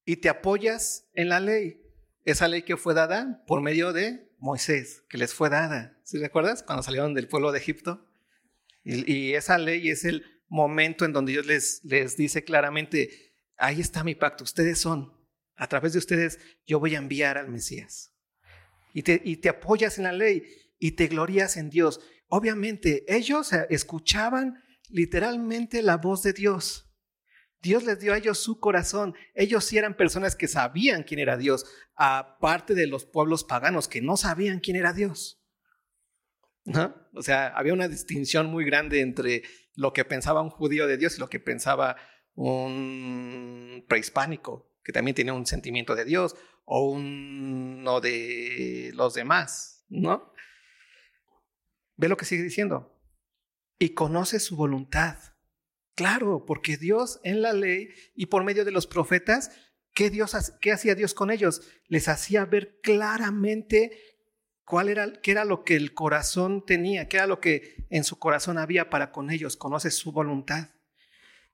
Y 0.05 0.17
te 0.17 0.29
apoyas 0.29 1.09
en 1.15 1.31
la 1.31 1.41
ley, 1.41 1.81
esa 2.27 2.49
ley 2.49 2.65
que 2.65 2.77
fue 2.77 2.93
dada 2.93 3.43
por 3.47 3.63
medio 3.63 3.95
de 3.95 4.31
Moisés, 4.39 5.03
que 5.09 5.17
les 5.17 5.33
fue 5.33 5.49
dada. 5.49 5.99
¿Sí 6.05 6.19
recuerdas? 6.19 6.63
Cuando 6.63 6.83
salieron 6.83 7.15
del 7.15 7.27
pueblo 7.27 7.51
de 7.51 7.61
Egipto. 7.61 8.07
Y, 8.85 9.33
esa 9.33 9.57
ley 9.57 9.89
es 9.89 10.05
el 10.05 10.43
momento 10.49 11.07
en 11.07 11.15
donde 11.15 11.33
Dios 11.33 11.47
les, 11.47 11.83
les 11.85 12.19
dice 12.19 12.45
claramente, 12.45 13.33
ahí 13.57 13.81
está 13.81 14.05
mi 14.05 14.15
pacto, 14.15 14.45
ustedes 14.45 14.79
son, 14.79 15.19
a 15.57 15.67
través 15.67 15.95
de 15.95 15.99
ustedes 15.99 16.39
yo 16.67 16.79
voy 16.79 16.95
a 16.95 16.99
enviar 16.99 17.39
al 17.39 17.49
Mesías 17.49 18.14
y 18.95 19.37
te, 19.37 19.49
apoyas 19.49 19.99
en 19.99 20.05
la 20.05 20.13
ley 20.13 20.45
y 20.79 20.93
te 20.93 21.09
glorías 21.09 21.57
en 21.57 21.69
Dios. 21.69 22.01
Obviamente, 22.29 23.05
ellos 23.09 23.53
escuchaban 23.69 24.63
literalmente 24.89 25.83
la 25.83 25.97
voz 25.97 26.23
de 26.23 26.33
Dios. 26.33 26.93
Dios 27.61 27.85
les 27.85 27.99
dio 27.99 28.13
a 28.13 28.19
ellos 28.19 28.39
su 28.39 28.61
corazón. 28.61 29.15
Ellos 29.35 29.65
sí 29.65 29.79
eran 29.79 29.97
personas 29.97 30.37
que 30.37 30.47
sabían 30.47 31.03
quién 31.03 31.19
era 31.19 31.37
Dios, 31.37 31.67
aparte 31.97 32.75
de 32.75 32.87
los 32.87 33.05
pueblos 33.05 33.43
paganos 33.43 33.89
que 33.89 34.01
no 34.01 34.17
sabían 34.17 34.61
quién 34.61 34.77
era 34.77 34.93
Dios. 34.93 35.43
¿No? 36.65 36.95
O 37.15 37.23
sea, 37.23 37.49
había 37.49 37.75
una 37.75 37.89
distinción 37.89 38.47
muy 38.47 38.65
grande 38.65 39.01
entre 39.01 39.43
lo 39.75 39.93
que 39.93 40.05
pensaba 40.05 40.41
un 40.41 40.51
judío 40.51 40.87
de 40.87 40.97
Dios 40.97 41.17
y 41.17 41.21
lo 41.21 41.29
que 41.29 41.41
pensaba 41.41 41.97
un 42.35 43.85
prehispánico, 43.89 44.73
que 44.83 44.93
también 44.93 45.15
tenía 45.15 45.33
un 45.33 45.47
sentimiento 45.47 45.95
de 45.95 46.05
Dios, 46.05 46.37
o 46.65 46.91
uno 46.91 48.01
de 48.01 48.91
los 48.95 49.15
demás, 49.15 49.85
¿no? 49.89 50.33
Ve 51.97 52.09
lo 52.09 52.17
que 52.17 52.25
sigue 52.25 52.43
diciendo. 52.43 52.99
Y 53.79 53.91
conoce 53.91 54.41
su 54.41 54.57
voluntad. 54.57 55.19
Claro, 55.95 56.45
porque 56.47 56.77
Dios 56.77 57.21
en 57.23 57.43
la 57.43 57.53
ley 57.53 57.91
y 58.15 58.27
por 58.27 58.45
medio 58.45 58.65
de 58.65 58.73
los 58.73 58.87
profetas, 58.87 59.51
¿qué, 59.93 60.11
Dios, 60.11 60.35
qué 60.61 60.73
hacía 60.73 60.95
Dios 60.95 61.15
con 61.15 61.31
ellos? 61.31 61.63
Les 61.87 62.09
hacía 62.09 62.45
ver 62.45 62.81
claramente 62.83 63.97
cuál 64.65 64.89
era, 64.89 65.13
qué 65.13 65.31
era 65.31 65.45
lo 65.45 65.63
que 65.65 65.77
el 65.77 65.95
corazón 65.95 66.65
tenía, 66.65 67.09
qué 67.09 67.19
era 67.19 67.27
lo 67.27 67.41
que 67.41 67.87
en 67.91 68.03
su 68.03 68.19
corazón 68.19 68.59
había 68.59 68.91
para 68.91 69.13
con 69.13 69.31
ellos. 69.31 69.57
Conoce 69.57 69.91
su 69.91 70.11
voluntad. 70.11 70.71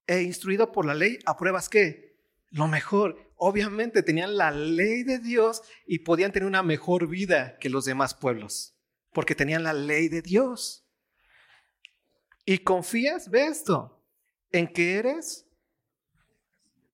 E 0.07 0.23
instruido 0.23 0.73
por 0.73 0.87
la 0.87 0.95
ley, 0.95 1.19
apruebas 1.27 1.69
qué? 1.69 2.19
Lo 2.49 2.67
mejor 2.67 3.30
obviamente 3.41 4.03
tenían 4.03 4.37
la 4.37 4.51
ley 4.51 5.03
de 5.03 5.19
Dios 5.19 5.63
y 5.87 6.01
podían 6.01 6.31
tener 6.31 6.47
una 6.47 6.63
mejor 6.63 7.09
vida 7.09 7.57
que 7.59 7.71
los 7.71 7.87
demás 7.87 8.15
pueblos, 8.15 8.77
porque 9.13 9.35
tenían 9.35 9.65
la 9.65 9.73
ley 9.73 10.09
de 10.09 10.23
Dios. 10.23 10.87
Y 12.45 12.59
confías, 12.59 13.31
ve 13.31 13.47
esto, 13.47 14.05
en 14.53 14.69
que 14.69 14.95
eres 14.95 15.47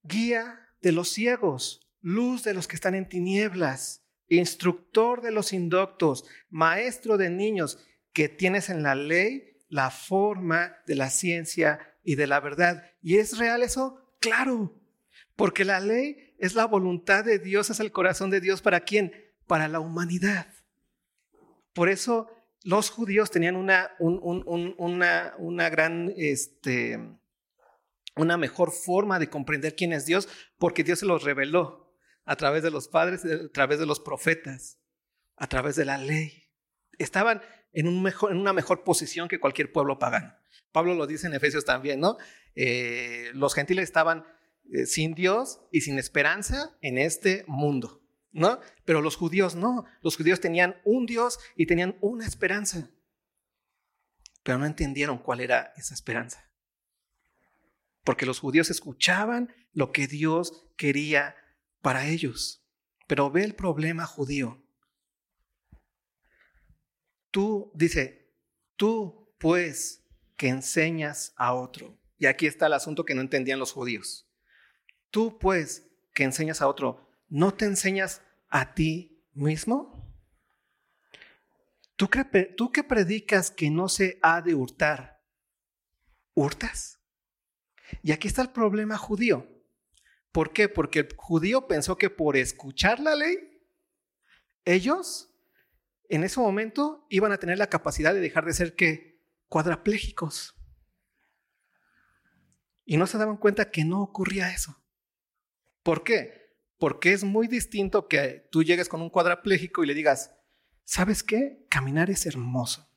guía 0.05 0.61
de 0.81 0.93
los 0.93 1.09
ciegos, 1.09 1.81
luz 2.01 2.45
de 2.45 2.55
los 2.55 2.69
que 2.69 2.77
están 2.77 2.95
en 2.95 3.09
tinieblas, 3.09 4.05
instructor 4.29 5.23
de 5.23 5.33
los 5.33 5.53
indoctos, 5.53 6.25
maestro 6.49 7.19
de 7.19 7.29
niños, 7.29 7.85
que 8.13 8.29
tienes 8.29 8.71
en 8.71 8.85
la 8.85 8.95
ley 8.95 9.57
la 9.69 9.91
forma 9.91 10.77
de 10.87 10.95
la 10.95 11.11
ciencia 11.11 11.81
y 12.05 12.15
de 12.15 12.29
la 12.29 12.39
verdad. 12.39 12.85
¿Y 13.03 13.19
es 13.19 13.37
real 13.37 13.65
eso? 13.65 14.01
Claro, 14.21 14.81
porque 15.37 15.65
la 15.65 15.81
ley 15.81 16.35
es 16.39 16.55
la 16.55 16.67
voluntad 16.67 17.25
de 17.25 17.39
Dios, 17.39 17.71
es 17.71 17.81
el 17.81 17.93
corazón 17.93 18.31
de 18.31 18.41
Dios. 18.41 18.63
¿Para 18.63 18.81
quién? 18.81 19.13
Para 19.47 19.69
la 19.69 19.81
humanidad. 19.81 20.49
Por 21.73 21.89
eso 21.89 22.31
los 22.65 22.91
judíos 22.91 23.31
tenían 23.31 23.55
una, 23.55 23.91
una, 23.99 25.35
una 25.39 25.69
gran, 25.71 26.13
este, 26.17 26.99
una 28.17 28.37
mejor 28.37 28.73
forma 28.73 29.19
de 29.19 29.29
comprender 29.29 29.77
quién 29.77 29.93
es 29.93 30.07
Dios, 30.07 30.29
porque 30.59 30.83
Dios 30.83 31.01
se 31.01 31.07
los 31.07 31.23
reveló 31.23 31.95
a 32.25 32.35
través 32.37 32.63
de 32.63 32.71
los 32.71 32.89
padres, 32.89 33.25
a 33.25 33.49
través 33.53 33.79
de 33.79 33.87
los 33.87 34.01
profetas, 34.01 34.81
a 35.37 35.47
través 35.47 35.77
de 35.77 35.85
la 35.85 35.99
ley. 35.99 36.51
Estaban 36.99 37.43
en, 37.73 37.89
un 37.89 38.03
mejor, 38.03 38.33
en 38.33 38.39
una 38.39 38.55
mejor 38.55 38.83
posición 38.83 39.29
que 39.29 39.39
cualquier 39.39 39.71
pueblo 39.71 39.99
pagano. 39.99 40.35
Pablo 40.73 40.95
lo 40.95 41.07
dice 41.07 41.27
en 41.27 41.35
Efesios 41.35 41.65
también, 41.65 42.01
¿no? 42.01 42.17
Eh, 42.55 43.31
los 43.35 43.55
gentiles 43.55 43.85
estaban 43.85 44.25
eh, 44.73 44.87
sin 44.87 45.15
Dios 45.15 45.61
y 45.71 45.83
sin 45.83 45.99
esperanza 45.99 46.77
en 46.81 46.99
este 46.99 47.45
mundo, 47.47 48.03
¿no? 48.33 48.61
Pero 48.85 49.01
los 49.01 49.17
judíos 49.17 49.55
no, 49.55 49.85
los 50.03 50.17
judíos 50.17 50.41
tenían 50.41 50.77
un 50.85 51.07
Dios 51.07 51.39
y 51.57 51.67
tenían 51.67 51.97
una 52.01 52.27
esperanza, 52.27 52.91
pero 54.43 54.59
no 54.59 54.67
entendieron 54.67 55.19
cuál 55.19 55.41
era 55.41 55.73
esa 55.77 55.95
esperanza. 55.95 56.51
Porque 58.05 58.27
los 58.27 58.39
judíos 58.39 58.71
escuchaban 58.71 59.53
lo 59.73 59.91
que 59.91 60.07
Dios 60.07 60.65
quería 60.77 61.35
para 61.83 62.07
ellos. 62.07 62.65
Pero 63.09 63.31
ve 63.31 63.43
el 63.43 63.55
problema 63.55 64.07
judío. 64.07 64.63
Tú, 67.33 67.73
dice, 67.75 68.33
tú 68.77 69.35
pues 69.39 70.05
que 70.37 70.49
enseñas 70.49 71.33
a 71.37 71.55
otro. 71.55 71.99
Y 72.19 72.27
aquí 72.27 72.47
está 72.47 72.67
el 72.67 72.73
asunto 72.73 73.05
que 73.05 73.15
no 73.15 73.21
entendían 73.21 73.59
los 73.59 73.73
judíos. 73.73 74.26
Tú, 75.17 75.39
pues, 75.39 75.89
que 76.13 76.25
enseñas 76.25 76.61
a 76.61 76.69
otro, 76.69 77.09
¿no 77.31 77.55
te 77.55 77.65
enseñas 77.65 78.21
a 78.51 78.75
ti 78.75 79.25
mismo? 79.33 80.15
¿Tú, 81.97 82.11
que 82.11 82.85
predicas 82.85 83.51
que 83.51 83.71
no 83.71 83.89
se 83.89 84.19
ha 84.21 84.43
de 84.43 84.55
hurtar, 84.55 85.25
hurtas? 86.35 87.01
Y 88.03 88.13
aquí 88.13 88.29
está 88.29 88.43
el 88.43 88.51
problema 88.51 88.99
judío. 88.99 89.49
¿Por 90.33 90.53
qué? 90.53 90.69
Porque 90.69 90.99
el 90.99 91.09
judío 91.17 91.67
pensó 91.67 91.97
que 91.97 92.11
por 92.11 92.37
escuchar 92.37 93.01
la 93.01 93.15
ley, 93.15 93.39
ellos 94.67 95.35
en 96.11 96.25
ese 96.25 96.41
momento 96.41 97.07
iban 97.09 97.33
a 97.33 97.39
tener 97.39 97.57
la 97.57 97.71
capacidad 97.71 98.13
de 98.13 98.21
dejar 98.21 98.45
de 98.45 98.53
ser 98.53 98.77
que 98.77 99.19
cuadraplégicos. 99.49 100.55
Y 102.85 102.99
no 102.99 103.07
se 103.07 103.17
daban 103.17 103.39
cuenta 103.39 103.71
que 103.71 103.83
no 103.87 104.03
ocurría 104.03 104.53
eso. 104.53 104.83
¿Por 105.87 106.03
qué? 106.03 106.51
Porque 106.79 107.13
es 107.13 107.23
muy 107.23 107.47
distinto 107.47 108.09
que 108.09 108.49
tú 108.51 108.65
llegues 108.65 108.89
con 108.89 109.03
un 109.03 109.09
cuadrapléjico 109.09 109.85
y 109.85 109.87
le 109.87 109.95
digas, 109.95 110.35
¿sabes 110.83 111.23
qué? 111.23 111.65
Caminar 111.71 112.11
es 112.11 112.27
hermoso. 112.27 112.91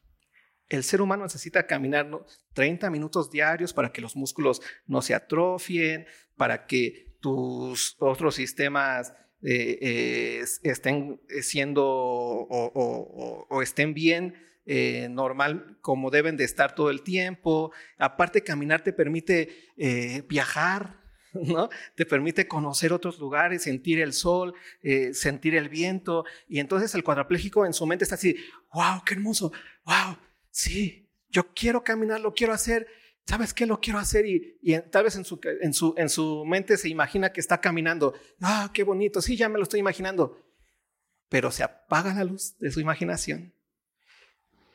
El 0.70 0.84
ser 0.84 1.00
humano 1.00 1.22
necesita 1.22 1.68
caminar 1.68 2.10
30 2.54 2.90
minutos 2.90 3.30
diarios 3.30 3.74
para 3.74 3.92
que 3.92 4.02
los 4.02 4.16
músculos 4.16 4.64
no 4.88 5.04
se 5.04 5.14
atrofien, 5.14 6.08
para 6.36 6.66
que 6.66 7.16
tus 7.22 7.96
otros 8.00 8.34
sistemas 8.34 9.14
eh, 9.44 9.78
eh, 9.82 10.44
estén 10.64 11.22
siendo 11.42 11.86
o, 11.86 13.62
estén 13.62 13.94
bien 13.94 14.34
eh, 14.66 15.10
normal 15.12 15.78
como 15.82 16.10
deben 16.10 16.38
de 16.38 16.44
estar 16.44 16.74
todo 16.74 16.90
el 16.90 17.04
tiempo. 17.04 17.72
Aparte, 18.00 18.44
caminar 18.44 18.82
te 18.82 18.94
permite 18.94 19.70
viajar, 20.28 20.99
¿no? 21.34 21.70
Te 21.96 22.06
permite 22.06 22.48
conocer 22.48 22.94
otros 22.94 23.20
lugares, 23.20 23.64
sentir 23.64 24.00
el 24.00 24.14
sol, 24.14 24.54
eh, 24.82 25.14
sentir 25.14 25.56
el 25.56 25.70
viento. 25.70 26.26
Y 26.48 26.60
entonces 26.60 26.94
el 26.96 27.04
cuadrapléjico 27.04 27.66
en 27.66 27.74
su 27.74 27.86
mente 27.86 28.04
está 28.04 28.16
así, 28.16 28.36
wow, 28.74 29.04
qué 29.06 29.14
hermoso, 29.14 29.52
wow, 29.86 30.18
sí, 30.52 31.10
yo 31.30 31.54
quiero 31.54 31.84
caminar, 31.84 32.20
lo 32.20 32.34
quiero 32.34 32.54
hacer. 32.54 32.88
¿Sabes 33.26 33.54
qué 33.54 33.68
lo 33.68 33.80
quiero 33.80 34.00
hacer? 34.00 34.26
Y, 34.26 34.58
tal 34.90 35.04
vez 35.04 35.16
en 35.16 35.24
su, 35.24 35.40
en, 35.62 35.74
su, 35.74 35.94
en 35.98 36.10
su 36.10 36.44
mente 36.46 36.78
se 36.78 36.90
imagina 36.90 37.32
que 37.32 37.40
está 37.40 37.62
caminando. 37.62 38.16
Ah, 38.42 38.72
qué 38.74 38.84
bonito, 38.84 39.22
sí, 39.22 39.38
ya 39.38 39.50
me 39.50 39.58
lo 39.58 39.64
estoy 39.64 39.80
imaginando. 39.80 40.44
Pero 41.30 41.52
se 41.52 41.62
apaga 41.62 42.14
la 42.16 42.24
luz 42.24 42.58
de 42.58 42.72
su 42.72 42.80
imaginación 42.80 43.54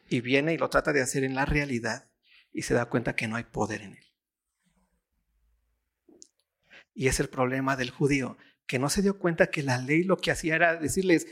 y 0.09 0.21
viene 0.21 0.55
y 0.55 0.59
lo 0.59 0.71
trata 0.71 0.93
de 0.93 1.03
hacer 1.03 1.25
en 1.25 1.35
la 1.35 1.45
realidad 1.45 2.09
y 2.53 2.63
se 2.63 2.75
da 2.75 2.87
cuenta 2.87 3.17
que 3.17 3.27
no 3.27 3.35
hay 3.35 3.45
poder 3.45 3.83
en 3.83 3.95
él. 3.95 4.05
Y 6.95 7.09
es 7.09 7.21
el 7.21 7.29
problema 7.29 7.77
del 7.77 7.91
judío, 7.91 8.39
que 8.67 8.79
no 8.79 8.89
se 8.89 9.03
dio 9.03 9.19
cuenta 9.19 9.49
que 9.49 9.63
la 9.63 9.79
ley 9.79 10.05
lo 10.05 10.17
que 10.17 10.31
hacía 10.31 10.55
era 10.55 10.77
decirles, 10.77 11.27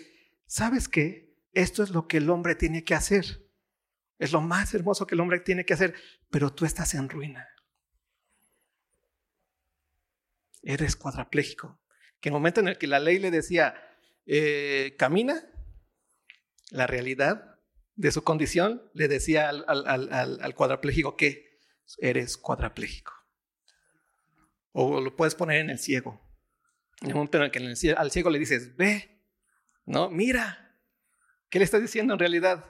¿sabes 0.47 0.89
qué? 0.89 1.37
Esto 1.53 1.83
es 1.83 1.91
lo 1.91 2.09
que 2.09 2.19
el 2.19 2.29
hombre 2.31 2.55
tiene 2.55 2.85
que 2.85 2.95
hacer. 2.95 3.49
Es 4.19 4.33
lo 4.33 4.41
más 4.41 4.75
hermoso 4.75 5.07
que 5.07 5.15
el 5.15 5.21
hombre 5.21 5.41
tiene 5.41 5.65
que 5.65 5.75
hacer, 5.75 5.95
pero 6.31 6.53
tú 6.53 6.65
estás 6.65 6.95
en 6.95 7.09
ruina. 7.09 7.49
Eres 10.63 10.97
cuadraplégico. 10.97 11.81
Que 12.21 12.29
el 12.29 12.35
momento 12.35 12.61
en 12.61 12.69
el 12.69 12.79
que 12.79 12.87
la 12.87 13.01
ley 13.01 13.19
le 13.19 13.31
decía, 13.31 13.75
eh, 14.27 14.95
camina, 14.99 15.45
la 16.71 16.87
realidad 16.87 17.59
de 17.97 18.13
su 18.13 18.23
condición 18.23 18.83
le 18.95 19.09
decía 19.09 19.49
al, 19.49 19.65
al 19.67 20.55
cuadrapléjico 20.55 21.17
que 21.17 21.59
eres 21.99 22.37
cuadrapléjico. 22.37 23.22
O 24.73 25.01
lo 25.01 25.15
puedes 25.17 25.35
poner 25.35 25.59
en 25.59 25.71
el 25.71 25.79
ciego. 25.79 26.21
En 27.01 27.09
el 27.09 27.15
momento 27.15 27.39
en 27.39 27.45
el 27.45 27.51
que 27.51 27.95
al 27.97 28.11
ciego 28.11 28.31
le 28.31 28.39
dices, 28.39 28.77
ve, 28.77 29.23
no, 29.85 30.11
mira. 30.11 30.79
¿Qué 31.51 31.59
le 31.59 31.65
estás 31.65 31.83
diciendo 31.83 32.15
en 32.15 32.19
realidad? 32.19 32.65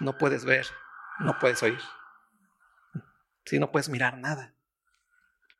No 0.00 0.16
puedes 0.16 0.44
ver, 0.44 0.66
no 1.20 1.38
puedes 1.38 1.62
oír. 1.62 1.80
Si 3.44 3.58
no 3.58 3.70
puedes 3.70 3.88
mirar 3.88 4.18
nada. 4.18 4.54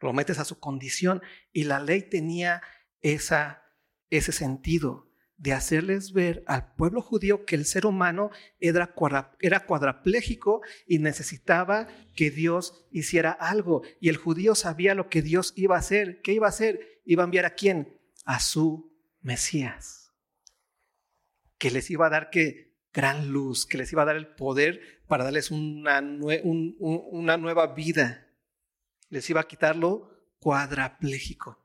Lo 0.00 0.12
metes 0.12 0.38
a 0.38 0.44
su 0.44 0.58
condición 0.58 1.22
y 1.52 1.64
la 1.64 1.80
ley 1.80 2.02
tenía 2.02 2.62
esa, 3.00 3.64
ese 4.10 4.32
sentido 4.32 5.13
de 5.44 5.52
hacerles 5.52 6.14
ver 6.14 6.42
al 6.46 6.72
pueblo 6.74 7.02
judío 7.02 7.44
que 7.44 7.54
el 7.54 7.66
ser 7.66 7.84
humano 7.84 8.30
era, 8.60 8.94
era 9.40 9.66
cuadraplégico 9.66 10.62
y 10.86 11.00
necesitaba 11.00 11.86
que 12.16 12.30
Dios 12.30 12.86
hiciera 12.90 13.32
algo. 13.32 13.82
Y 14.00 14.08
el 14.08 14.16
judío 14.16 14.54
sabía 14.54 14.94
lo 14.94 15.10
que 15.10 15.20
Dios 15.20 15.52
iba 15.54 15.76
a 15.76 15.80
hacer. 15.80 16.22
¿Qué 16.22 16.32
iba 16.32 16.46
a 16.46 16.48
hacer? 16.48 17.02
Iba 17.04 17.24
a 17.24 17.26
enviar 17.26 17.44
a 17.44 17.54
quién? 17.54 18.00
A 18.24 18.40
su 18.40 18.96
Mesías. 19.20 20.14
Que 21.58 21.70
les 21.70 21.90
iba 21.90 22.06
a 22.06 22.10
dar 22.10 22.30
que 22.30 22.78
gran 22.94 23.28
luz, 23.28 23.66
que 23.66 23.76
les 23.76 23.92
iba 23.92 24.00
a 24.00 24.06
dar 24.06 24.16
el 24.16 24.28
poder 24.28 25.02
para 25.06 25.24
darles 25.24 25.50
una, 25.50 26.00
una 26.00 27.36
nueva 27.36 27.66
vida. 27.74 28.30
Les 29.10 29.28
iba 29.28 29.42
a 29.42 29.46
quitarlo 29.46 30.10
cuadraplégico. 30.38 31.63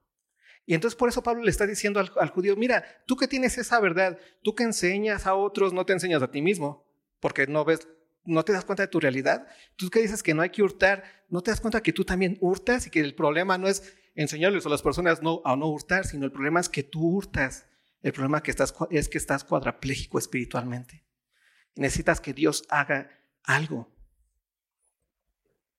Y 0.70 0.76
entonces 0.76 0.96
por 0.96 1.10
eso 1.10 1.24
Pablo 1.24 1.42
le 1.42 1.50
está 1.50 1.66
diciendo 1.66 2.00
al, 2.00 2.30
judío, 2.30 2.56
mira, 2.56 2.86
tú 3.08 3.16
que 3.16 3.28
tienes 3.28 3.58
esa 3.58 3.80
verdad, 3.80 4.20
tú 4.44 4.54
que 4.54 4.62
enseñas 4.62 5.26
a 5.26 5.34
otros, 5.34 5.74
no 5.74 5.84
te 5.84 5.94
enseñas 5.94 6.22
a 6.22 6.30
ti 6.30 6.44
mismo, 6.44 6.86
porque 7.20 7.48
no 7.48 7.66
ves, 7.66 7.88
no 8.24 8.46
te 8.46 8.54
das 8.54 8.66
cuenta 8.66 8.84
de 8.84 8.88
tu 8.88 9.00
realidad. 9.00 9.48
Tú 9.78 9.90
que 9.90 10.00
dices 10.00 10.22
que 10.22 10.36
no 10.36 10.44
hay 10.44 10.52
que 10.52 10.62
hurtar, 10.62 11.26
no 11.28 11.42
te 11.42 11.50
das 11.50 11.60
cuenta 11.60 11.82
que 11.82 11.92
tú 11.92 12.06
también 12.06 12.38
hurtas 12.40 12.86
y 12.86 12.92
que 12.92 13.00
el 13.00 13.16
problema 13.16 13.58
no 13.58 13.68
es 13.68 13.98
enseñarles 14.14 14.64
a 14.68 14.70
las 14.70 14.84
personas 14.84 15.24
no, 15.24 15.42
a 15.44 15.56
no 15.56 15.66
hurtar, 15.70 16.06
sino 16.06 16.26
el 16.26 16.32
problema 16.32 16.60
es 16.60 16.70
que 16.70 16.84
tú 16.84 17.04
hurtas. 17.04 17.66
El 18.04 18.14
problema 18.14 18.44
que 18.44 18.52
estás, 18.52 18.76
es 18.92 19.10
que 19.10 19.18
estás 19.18 19.44
cuadrapléjico 19.44 20.20
espiritualmente. 20.20 21.04
Necesitas 21.78 22.22
que 22.22 22.36
Dios 22.36 22.64
haga 22.70 23.10
algo. 23.42 23.92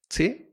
¿Sí? 0.09 0.50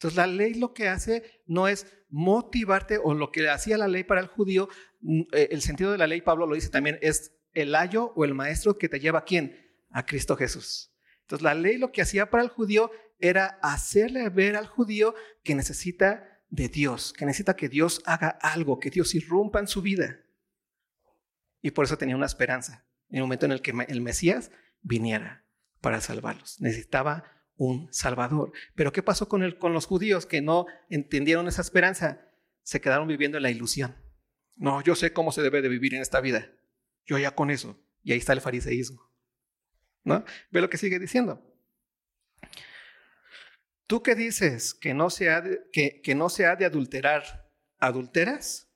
Entonces 0.00 0.16
la 0.16 0.26
ley 0.26 0.54
lo 0.54 0.72
que 0.72 0.88
hace 0.88 1.42
no 1.44 1.68
es 1.68 1.86
motivarte 2.08 2.96
o 2.96 3.12
lo 3.12 3.30
que 3.30 3.50
hacía 3.50 3.76
la 3.76 3.86
ley 3.86 4.02
para 4.02 4.22
el 4.22 4.28
judío, 4.28 4.70
mm, 5.02 5.20
eh, 5.32 5.48
el 5.50 5.60
sentido 5.60 5.92
de 5.92 5.98
la 5.98 6.06
ley, 6.06 6.22
Pablo 6.22 6.46
lo 6.46 6.54
dice 6.54 6.70
también, 6.70 6.98
es 7.02 7.34
el 7.52 7.74
ayo 7.74 8.14
o 8.16 8.24
el 8.24 8.32
maestro 8.32 8.78
que 8.78 8.88
te 8.88 8.98
lleva 8.98 9.18
a 9.18 9.24
quién? 9.24 9.54
A 9.90 10.06
Cristo 10.06 10.36
Jesús. 10.36 10.90
Entonces 11.20 11.42
la 11.42 11.52
ley 11.52 11.76
lo 11.76 11.92
que 11.92 12.00
hacía 12.00 12.30
para 12.30 12.42
el 12.42 12.48
judío 12.48 12.90
era 13.18 13.58
hacerle 13.60 14.30
ver 14.30 14.56
al 14.56 14.66
judío 14.66 15.14
que 15.44 15.54
necesita 15.54 16.40
de 16.48 16.68
Dios, 16.68 17.12
que 17.12 17.26
necesita 17.26 17.54
que 17.54 17.68
Dios 17.68 18.00
haga 18.06 18.30
algo, 18.40 18.80
que 18.80 18.88
Dios 18.88 19.14
irrumpa 19.14 19.60
en 19.60 19.66
su 19.66 19.82
vida. 19.82 20.20
Y 21.60 21.72
por 21.72 21.84
eso 21.84 21.98
tenía 21.98 22.16
una 22.16 22.24
esperanza 22.24 22.86
en 23.10 23.16
el 23.16 23.22
momento 23.24 23.44
en 23.44 23.52
el 23.52 23.60
que 23.60 23.74
el 23.86 24.00
Mesías 24.00 24.50
viniera 24.80 25.44
para 25.82 26.00
salvarlos. 26.00 26.58
Necesitaba 26.58 27.39
un 27.60 27.92
Salvador. 27.92 28.52
Pero 28.74 28.90
¿qué 28.90 29.02
pasó 29.02 29.28
con, 29.28 29.42
el, 29.42 29.58
con 29.58 29.74
los 29.74 29.84
judíos 29.84 30.24
que 30.24 30.40
no 30.40 30.64
entendieron 30.88 31.46
esa 31.46 31.60
esperanza? 31.60 32.26
Se 32.62 32.80
quedaron 32.80 33.06
viviendo 33.06 33.36
en 33.36 33.42
la 33.42 33.50
ilusión. 33.50 33.94
No, 34.56 34.82
yo 34.82 34.94
sé 34.94 35.12
cómo 35.12 35.30
se 35.30 35.42
debe 35.42 35.60
de 35.60 35.68
vivir 35.68 35.94
en 35.94 36.00
esta 36.00 36.22
vida. 36.22 36.50
Yo 37.04 37.18
ya 37.18 37.34
con 37.34 37.50
eso. 37.50 37.78
Y 38.02 38.12
ahí 38.12 38.18
está 38.18 38.32
el 38.32 38.40
fariseísmo. 38.40 39.06
¿No? 40.04 40.24
Ve 40.50 40.62
lo 40.62 40.70
que 40.70 40.78
sigue 40.78 40.98
diciendo. 40.98 41.46
Tú 43.86 44.02
que 44.02 44.14
dices 44.14 44.72
que 44.72 44.94
no 44.94 45.10
se 45.10 45.30
ha 45.30 45.44
que, 45.70 46.00
que 46.00 46.14
no 46.14 46.30
se 46.30 46.46
ha 46.46 46.56
de 46.56 46.64
adulterar, 46.64 47.50
¿adulteras? 47.78 48.72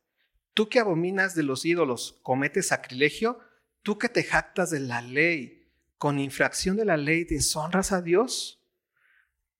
Tú 0.52 0.68
que 0.68 0.78
abominas 0.78 1.34
de 1.34 1.42
los 1.42 1.64
ídolos, 1.64 2.20
cometes 2.22 2.68
sacrilegio. 2.68 3.38
Tú 3.82 3.96
que 3.96 4.10
te 4.10 4.24
jactas 4.24 4.70
de 4.70 4.80
la 4.80 5.00
ley, 5.00 5.70
con 5.96 6.18
infracción 6.18 6.76
de 6.76 6.84
la 6.84 6.98
ley 6.98 7.24
deshonras 7.24 7.90
a 7.92 8.02
Dios 8.02 8.60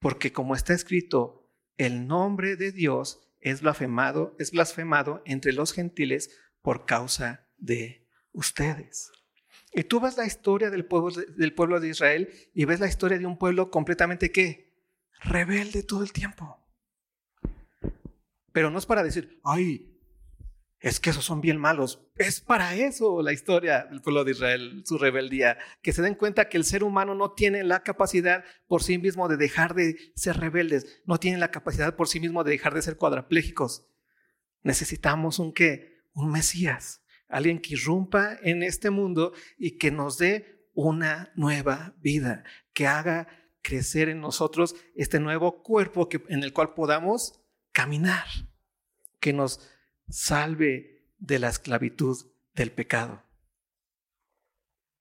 porque 0.04 0.34
como 0.34 0.54
está 0.54 0.74
escrito, 0.74 1.50
el 1.78 2.06
nombre 2.06 2.56
de 2.56 2.72
Dios 2.72 3.26
es 3.40 3.62
blasfemado, 3.62 4.36
es 4.38 4.50
blasfemado 4.50 5.22
entre 5.24 5.54
los 5.54 5.72
gentiles 5.72 6.42
por 6.60 6.84
causa 6.84 7.48
de 7.56 8.06
ustedes. 8.32 9.10
Y 9.72 9.84
tú 9.84 10.00
ves 10.00 10.18
la 10.18 10.26
historia 10.26 10.68
del 10.68 10.84
pueblo, 10.84 11.08
del 11.10 11.54
pueblo 11.54 11.80
de 11.80 11.88
Israel 11.88 12.28
y 12.52 12.66
ves 12.66 12.80
la 12.80 12.86
historia 12.86 13.18
de 13.18 13.24
un 13.24 13.38
pueblo 13.38 13.70
completamente 13.70 14.30
que 14.30 14.74
rebelde 15.20 15.82
todo 15.82 16.02
el 16.02 16.12
tiempo. 16.12 16.62
Pero 18.52 18.70
no 18.70 18.78
es 18.78 18.84
para 18.84 19.02
decir, 19.02 19.40
ay, 19.42 19.93
es 20.84 21.00
que 21.00 21.08
esos 21.08 21.24
son 21.24 21.40
bien 21.40 21.56
malos. 21.56 22.06
Es 22.16 22.42
para 22.42 22.74
eso 22.74 23.22
la 23.22 23.32
historia 23.32 23.86
del 23.90 24.02
pueblo 24.02 24.22
de 24.22 24.32
Israel, 24.32 24.82
su 24.84 24.98
rebeldía, 24.98 25.56
que 25.80 25.94
se 25.94 26.02
den 26.02 26.14
cuenta 26.14 26.50
que 26.50 26.58
el 26.58 26.64
ser 26.64 26.84
humano 26.84 27.14
no 27.14 27.32
tiene 27.32 27.64
la 27.64 27.82
capacidad 27.82 28.44
por 28.66 28.82
sí 28.82 28.98
mismo 28.98 29.26
de 29.26 29.38
dejar 29.38 29.74
de 29.74 29.96
ser 30.14 30.36
rebeldes, 30.36 31.02
no 31.06 31.16
tiene 31.16 31.38
la 31.38 31.50
capacidad 31.50 31.96
por 31.96 32.06
sí 32.06 32.20
mismo 32.20 32.44
de 32.44 32.50
dejar 32.50 32.74
de 32.74 32.82
ser 32.82 32.98
cuadraplégicos. 32.98 33.88
Necesitamos 34.62 35.38
un 35.38 35.54
qué? 35.54 36.02
Un 36.12 36.30
Mesías, 36.30 37.02
alguien 37.28 37.60
que 37.60 37.72
irrumpa 37.72 38.36
en 38.42 38.62
este 38.62 38.90
mundo 38.90 39.32
y 39.56 39.78
que 39.78 39.90
nos 39.90 40.18
dé 40.18 40.68
una 40.74 41.32
nueva 41.34 41.94
vida, 42.02 42.44
que 42.74 42.86
haga 42.86 43.26
crecer 43.62 44.10
en 44.10 44.20
nosotros 44.20 44.76
este 44.94 45.18
nuevo 45.18 45.62
cuerpo 45.62 46.10
que, 46.10 46.22
en 46.28 46.42
el 46.42 46.52
cual 46.52 46.74
podamos 46.74 47.40
caminar, 47.72 48.26
que 49.18 49.32
nos 49.32 49.73
salve 50.08 51.08
de 51.18 51.38
la 51.38 51.48
esclavitud 51.48 52.16
del 52.54 52.72
pecado. 52.72 53.22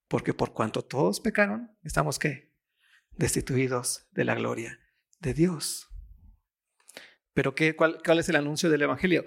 Porque 0.08 0.34
por 0.34 0.54
cuanto 0.54 0.84
todos 0.84 1.20
pecaron, 1.20 1.76
estamos 1.84 2.20
qué? 2.20 2.54
Destituidos 3.12 4.08
de 4.12 4.26
la 4.26 4.36
gloria 4.36 4.80
de 5.20 5.34
Dios. 5.34 5.90
Pero 7.34 7.56
qué, 7.56 7.76
cuál, 7.76 8.00
es 8.20 8.30
el 8.30 8.36
anuncio 8.36 8.70
del 8.70 8.84
Evangelio? 8.84 9.26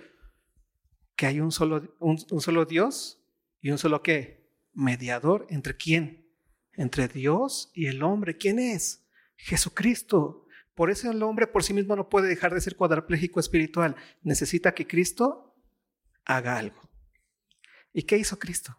Que 1.16 1.26
hay 1.26 1.40
un 1.40 1.50
solo, 1.50 1.96
un, 1.98 2.18
solo 2.18 2.64
Dios 2.64 3.20
y 3.60 3.70
un 3.70 3.78
solo 3.78 4.02
qué? 4.02 4.48
Mediador 4.72 5.46
entre 5.50 5.76
quién? 5.76 6.30
Entre 6.72 7.08
Dios 7.08 7.70
y 7.74 7.86
el 7.86 8.02
hombre. 8.02 8.36
¿Quién 8.36 8.58
es? 8.58 9.08
Jesucristo. 9.36 10.46
Por 10.74 10.90
eso 10.90 11.10
el 11.10 11.22
hombre 11.22 11.46
por 11.46 11.64
sí 11.64 11.72
mismo 11.72 11.96
no 11.96 12.08
puede 12.08 12.28
dejar 12.28 12.52
de 12.54 12.60
ser 12.60 12.76
cuadrapléjico 12.76 13.40
espiritual. 13.40 13.96
Necesita 14.22 14.74
que 14.74 14.86
Cristo 14.86 15.45
haga 16.26 16.58
algo. 16.58 16.80
¿Y 17.92 18.02
qué 18.02 18.18
hizo 18.18 18.38
Cristo? 18.38 18.76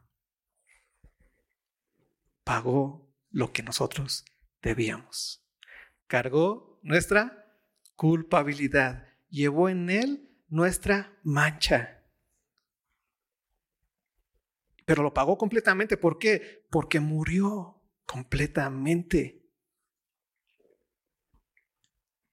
Pagó 2.44 3.12
lo 3.32 3.52
que 3.52 3.64
nosotros 3.64 4.26
debíamos. 4.62 5.44
Cargó 6.06 6.80
nuestra 6.84 7.60
culpabilidad. 7.96 9.08
Llevó 9.30 9.70
en 9.70 9.90
él 9.90 10.30
nuestra 10.48 11.18
mancha. 11.24 12.06
Pero 14.86 15.04
lo 15.04 15.14
pagó 15.14 15.38
completamente. 15.38 15.98
¿Por 15.98 16.20
qué? 16.20 16.66
Porque 16.70 17.00
murió 17.00 17.84
completamente. 18.06 19.50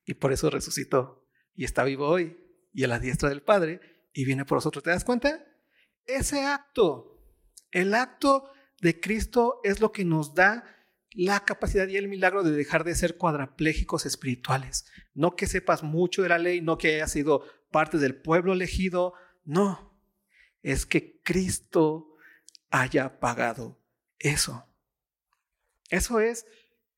Y 0.04 0.14
por 0.14 0.32
eso 0.32 0.50
resucitó. 0.50 1.26
Y 1.54 1.64
está 1.64 1.82
vivo 1.84 2.06
hoy. 2.06 2.40
y 2.76 2.82
a 2.82 2.88
la 2.88 2.98
diestra 2.98 3.28
del 3.28 3.42
Padre 3.42 3.93
y 4.14 4.24
viene 4.24 4.46
por 4.46 4.56
nosotros. 4.56 4.82
¿Te 4.82 4.90
das 4.90 5.04
cuenta? 5.04 5.44
Ese 6.06 6.46
acto, 6.46 7.20
el 7.72 7.92
acto 7.92 8.50
de 8.80 8.98
Cristo 9.00 9.60
es 9.64 9.80
lo 9.80 9.92
que 9.92 10.04
nos 10.04 10.34
da 10.34 10.64
la 11.10 11.44
capacidad 11.44 11.86
y 11.88 11.96
el 11.96 12.08
milagro 12.08 12.42
de 12.42 12.52
dejar 12.52 12.84
de 12.84 12.94
ser 12.94 13.16
cuadraplégicos 13.16 14.06
espirituales. 14.06 14.86
No 15.12 15.36
que 15.36 15.46
sepas 15.46 15.82
mucho 15.82 16.22
de 16.22 16.28
la 16.28 16.38
ley, 16.38 16.60
no 16.60 16.78
que 16.78 16.94
hayas 16.94 17.12
sido 17.12 17.44
parte 17.70 17.98
del 17.98 18.20
pueblo 18.20 18.52
elegido, 18.52 19.14
no. 19.44 19.96
Es 20.62 20.86
que 20.86 21.20
Cristo 21.22 22.16
haya 22.70 23.20
pagado 23.20 23.80
eso. 24.18 24.66
Eso 25.90 26.20
es 26.20 26.46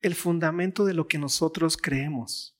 el 0.01 0.15
fundamento 0.15 0.85
de 0.85 0.93
lo 0.93 1.07
que 1.07 1.17
nosotros 1.17 1.77
creemos. 1.77 2.57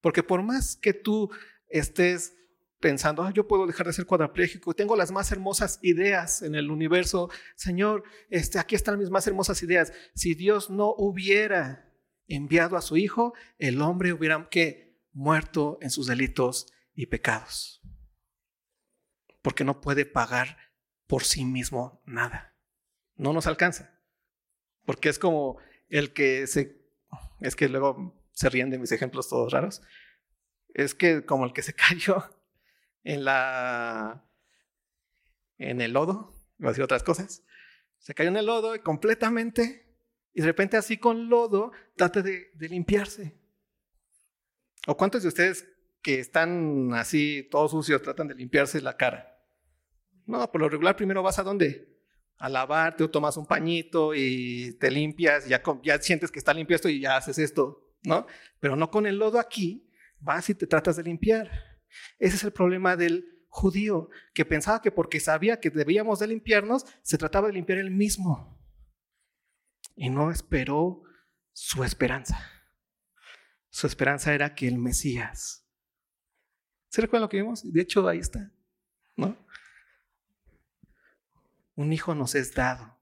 Porque 0.00 0.22
por 0.22 0.42
más 0.42 0.76
que 0.76 0.92
tú 0.92 1.30
estés 1.68 2.36
pensando, 2.82 3.30
yo 3.30 3.48
puedo 3.48 3.66
dejar 3.66 3.86
de 3.86 3.94
ser 3.94 4.04
cuadraplégico, 4.04 4.74
tengo 4.74 4.94
las 4.96 5.10
más 5.10 5.32
hermosas 5.32 5.78
ideas 5.80 6.42
en 6.42 6.54
el 6.54 6.70
universo, 6.70 7.30
Señor, 7.56 8.04
este, 8.28 8.58
aquí 8.58 8.74
están 8.74 8.98
mis 8.98 9.08
más 9.08 9.26
hermosas 9.26 9.62
ideas. 9.62 9.94
Si 10.14 10.34
Dios 10.34 10.68
no 10.68 10.92
hubiera 10.98 11.90
enviado 12.26 12.76
a 12.76 12.82
su 12.82 12.98
Hijo, 12.98 13.32
el 13.58 13.80
hombre 13.80 14.12
hubiera 14.12 14.50
muerto 15.12 15.78
en 15.80 15.90
sus 15.90 16.06
delitos 16.06 16.66
y 16.94 17.06
pecados. 17.06 17.80
Porque 19.40 19.64
no 19.64 19.80
puede 19.80 20.04
pagar 20.04 20.58
por 21.06 21.24
sí 21.24 21.44
mismo 21.44 22.02
nada. 22.04 22.54
No 23.16 23.32
nos 23.32 23.46
alcanza. 23.46 23.98
Porque 24.84 25.08
es 25.08 25.18
como 25.18 25.58
el 25.88 26.12
que 26.12 26.46
se... 26.46 26.82
Es 27.40 27.56
que 27.56 27.68
luego 27.68 28.22
se 28.32 28.48
ríen 28.48 28.70
de 28.70 28.78
mis 28.78 28.92
ejemplos 28.92 29.28
todos 29.28 29.52
raros. 29.52 29.82
Es 30.74 30.94
que 30.94 31.24
como 31.24 31.44
el 31.44 31.52
que 31.52 31.62
se 31.62 31.74
cayó 31.74 32.41
en 33.04 33.24
la 33.24 34.24
en 35.58 35.80
el 35.80 35.92
lodo, 35.92 36.34
voy 36.58 36.66
a 36.66 36.70
decir 36.70 36.84
otras 36.84 37.02
cosas. 37.02 37.44
Se 37.98 38.14
cayó 38.14 38.30
en 38.30 38.36
el 38.36 38.46
lodo 38.46 38.80
completamente 38.82 39.86
y 40.34 40.40
de 40.40 40.46
repente 40.46 40.76
así 40.76 40.96
con 40.96 41.28
lodo 41.28 41.72
trata 41.96 42.22
de, 42.22 42.50
de 42.54 42.68
limpiarse. 42.68 43.38
¿O 44.86 44.96
cuántos 44.96 45.22
de 45.22 45.28
ustedes 45.28 45.68
que 46.02 46.18
están 46.18 46.92
así 46.94 47.46
todos 47.50 47.70
sucios 47.70 48.02
tratan 48.02 48.28
de 48.28 48.34
limpiarse 48.34 48.80
la 48.80 48.96
cara? 48.96 49.32
No, 50.26 50.50
por 50.50 50.60
lo 50.60 50.68
regular 50.68 50.96
primero 50.96 51.22
vas 51.22 51.38
a 51.38 51.42
dónde? 51.42 51.88
A 52.38 52.48
lavarte 52.48 53.04
o 53.04 53.10
tomas 53.10 53.36
un 53.36 53.46
pañito 53.46 54.14
y 54.14 54.76
te 54.80 54.90
limpias, 54.90 55.46
ya, 55.46 55.62
ya 55.82 55.98
sientes 55.98 56.30
que 56.30 56.38
está 56.40 56.52
limpio 56.52 56.74
esto 56.74 56.88
y 56.88 57.00
ya 57.00 57.16
haces 57.16 57.38
esto, 57.38 57.94
¿no? 58.02 58.26
Pero 58.58 58.74
no 58.74 58.90
con 58.90 59.06
el 59.06 59.16
lodo 59.16 59.38
aquí, 59.38 59.88
vas 60.18 60.50
y 60.50 60.54
te 60.54 60.66
tratas 60.66 60.96
de 60.96 61.04
limpiar. 61.04 61.71
Ese 62.18 62.36
es 62.36 62.44
el 62.44 62.52
problema 62.52 62.96
del 62.96 63.44
judío, 63.48 64.08
que 64.32 64.44
pensaba 64.44 64.80
que 64.80 64.90
porque 64.90 65.20
sabía 65.20 65.60
que 65.60 65.70
debíamos 65.70 66.18
de 66.18 66.28
limpiarnos, 66.28 66.86
se 67.02 67.18
trataba 67.18 67.48
de 67.48 67.54
limpiar 67.54 67.78
él 67.78 67.90
mismo. 67.90 68.58
Y 69.94 70.08
no 70.08 70.30
esperó 70.30 71.02
su 71.52 71.84
esperanza. 71.84 72.50
Su 73.68 73.86
esperanza 73.86 74.34
era 74.34 74.54
que 74.54 74.68
el 74.68 74.78
Mesías. 74.78 75.66
¿Se 76.88 77.00
recuerdan 77.00 77.22
lo 77.22 77.28
que 77.28 77.38
vimos? 77.38 77.70
De 77.70 77.80
hecho, 77.80 78.06
ahí 78.08 78.18
está, 78.18 78.52
¿no? 79.16 79.36
Un 81.74 81.92
hijo 81.92 82.14
nos 82.14 82.34
es 82.34 82.54
dado. 82.54 82.98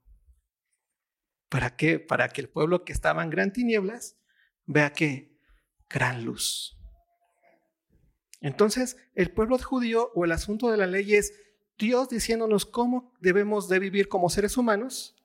¿Para 1.49 1.75
qué? 1.75 1.99
Para 1.99 2.29
que 2.29 2.41
el 2.41 2.49
pueblo 2.49 2.85
que 2.85 2.93
estaba 2.93 3.23
en 3.23 3.29
gran 3.29 3.51
tinieblas 3.51 4.17
vea 4.65 4.93
que 4.93 5.37
gran 5.89 6.23
luz. 6.23 6.80
Entonces, 8.41 8.97
el 9.13 9.31
pueblo 9.31 9.57
judío 9.59 10.11
o 10.15 10.25
el 10.25 10.31
asunto 10.31 10.71
de 10.71 10.77
la 10.77 10.87
ley 10.87 11.13
es 11.13 11.33
Dios 11.77 12.09
diciéndonos 12.09 12.65
cómo 12.65 13.13
debemos 13.21 13.69
de 13.69 13.79
vivir 13.79 14.07
como 14.07 14.29
seres 14.29 14.57
humanos, 14.57 15.15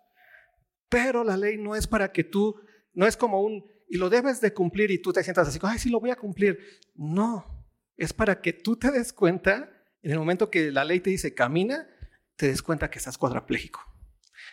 pero 0.89 1.25
la 1.25 1.37
ley 1.37 1.57
no 1.57 1.75
es 1.75 1.87
para 1.87 2.13
que 2.13 2.25
tú, 2.25 2.61
no 2.93 3.07
es 3.07 3.17
como 3.17 3.41
un, 3.41 3.65
y 3.89 3.97
lo 3.97 4.11
debes 4.11 4.41
de 4.43 4.53
cumplir 4.53 4.91
y 4.91 5.01
tú 5.01 5.13
te 5.13 5.25
sientas 5.25 5.49
así, 5.49 5.59
ay, 5.63 5.79
sí, 5.79 5.89
lo 5.89 5.99
voy 5.99 6.11
a 6.11 6.17
cumplir. 6.17 6.59
No, 6.95 7.67
es 7.97 8.13
para 8.13 8.41
que 8.41 8.53
tú 8.53 8.77
te 8.77 8.91
des 8.91 9.15
cuenta, 9.15 9.73
en 10.03 10.13
el 10.13 10.19
momento 10.19 10.51
que 10.51 10.71
la 10.71 10.85
ley 10.85 11.01
te 11.01 11.11
dice 11.11 11.35
camina, 11.35 11.89
te 12.37 12.49
des 12.49 12.63
cuenta 12.63 12.91
que 12.91 12.99
estás 12.99 13.17
cuadraplégico. 13.17 13.81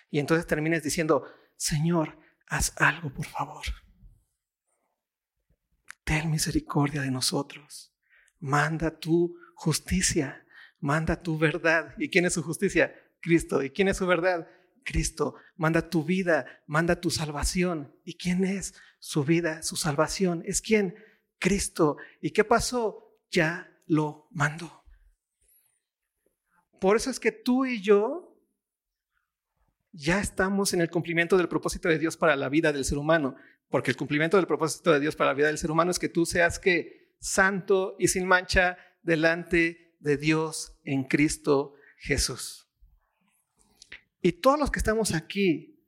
Y 0.10 0.20
entonces 0.20 0.48
termines 0.48 0.84
diciendo, 0.84 1.26
Señor, 1.58 2.18
haz 2.48 2.74
algo, 2.78 3.14
por 3.14 3.26
favor. 3.26 3.66
Ten 6.06 6.32
misericordia 6.32 7.02
de 7.02 7.12
nosotros 7.12 7.93
manda 8.44 8.92
tu 8.92 9.38
justicia, 9.56 10.46
manda 10.82 11.16
tu 11.24 11.38
verdad. 11.38 11.96
¿Y 11.98 12.10
quién 12.10 12.26
es 12.26 12.34
su 12.34 12.44
justicia? 12.44 12.94
Cristo. 13.22 13.64
¿Y 13.64 13.70
quién 13.70 13.88
es 13.88 13.98
su 13.98 14.06
verdad? 14.06 14.50
Cristo. 14.84 15.36
Manda 15.56 15.90
tu 15.90 16.04
vida, 16.04 16.46
manda 16.68 17.00
tu 17.00 17.10
salvación. 17.10 17.96
¿Y 18.04 18.16
quién 18.16 18.44
es 18.44 18.76
su 19.00 19.24
vida, 19.24 19.64
su 19.64 19.78
salvación? 19.78 20.44
¿Es 20.46 20.62
quién? 20.62 20.94
Cristo. 21.40 21.96
¿Y 22.20 22.32
qué 22.32 22.44
pasó? 22.44 23.18
Ya 23.32 23.72
lo 23.88 24.28
mandó. 24.32 24.84
Por 26.82 26.98
eso 26.98 27.10
es 27.10 27.22
que 27.22 27.32
tú 27.32 27.66
y 27.66 27.82
yo 27.82 28.38
ya 29.94 30.20
estamos 30.20 30.74
en 30.74 30.82
el 30.82 30.90
cumplimiento 30.90 31.38
del 31.38 31.48
propósito 31.48 31.88
de 31.88 31.98
Dios 31.98 32.18
para 32.18 32.36
la 32.36 32.50
vida 32.50 32.74
del 32.74 32.84
ser 32.84 32.98
humano, 32.98 33.38
porque 33.70 33.90
el 33.90 33.96
cumplimiento 33.96 34.36
del 34.36 34.48
propósito 34.48 34.92
de 34.92 35.00
Dios 35.00 35.16
para 35.16 35.30
la 35.30 35.34
vida 35.34 35.48
del 35.48 35.58
ser 35.58 35.72
humano 35.72 35.92
es 35.92 36.00
que 36.00 36.10
tú 36.10 36.26
seas 36.26 36.60
que 36.60 37.03
santo 37.24 37.96
y 37.98 38.10
sin 38.10 38.28
mancha 38.28 38.78
delante 39.02 39.96
de 40.00 40.18
Dios 40.18 40.78
en 40.84 41.06
Cristo 41.06 41.76
Jesús. 41.98 42.68
Y 44.22 44.34
todos 44.34 44.60
los 44.60 44.72
que 44.72 44.80
estamos 44.80 45.14
aquí, 45.14 45.88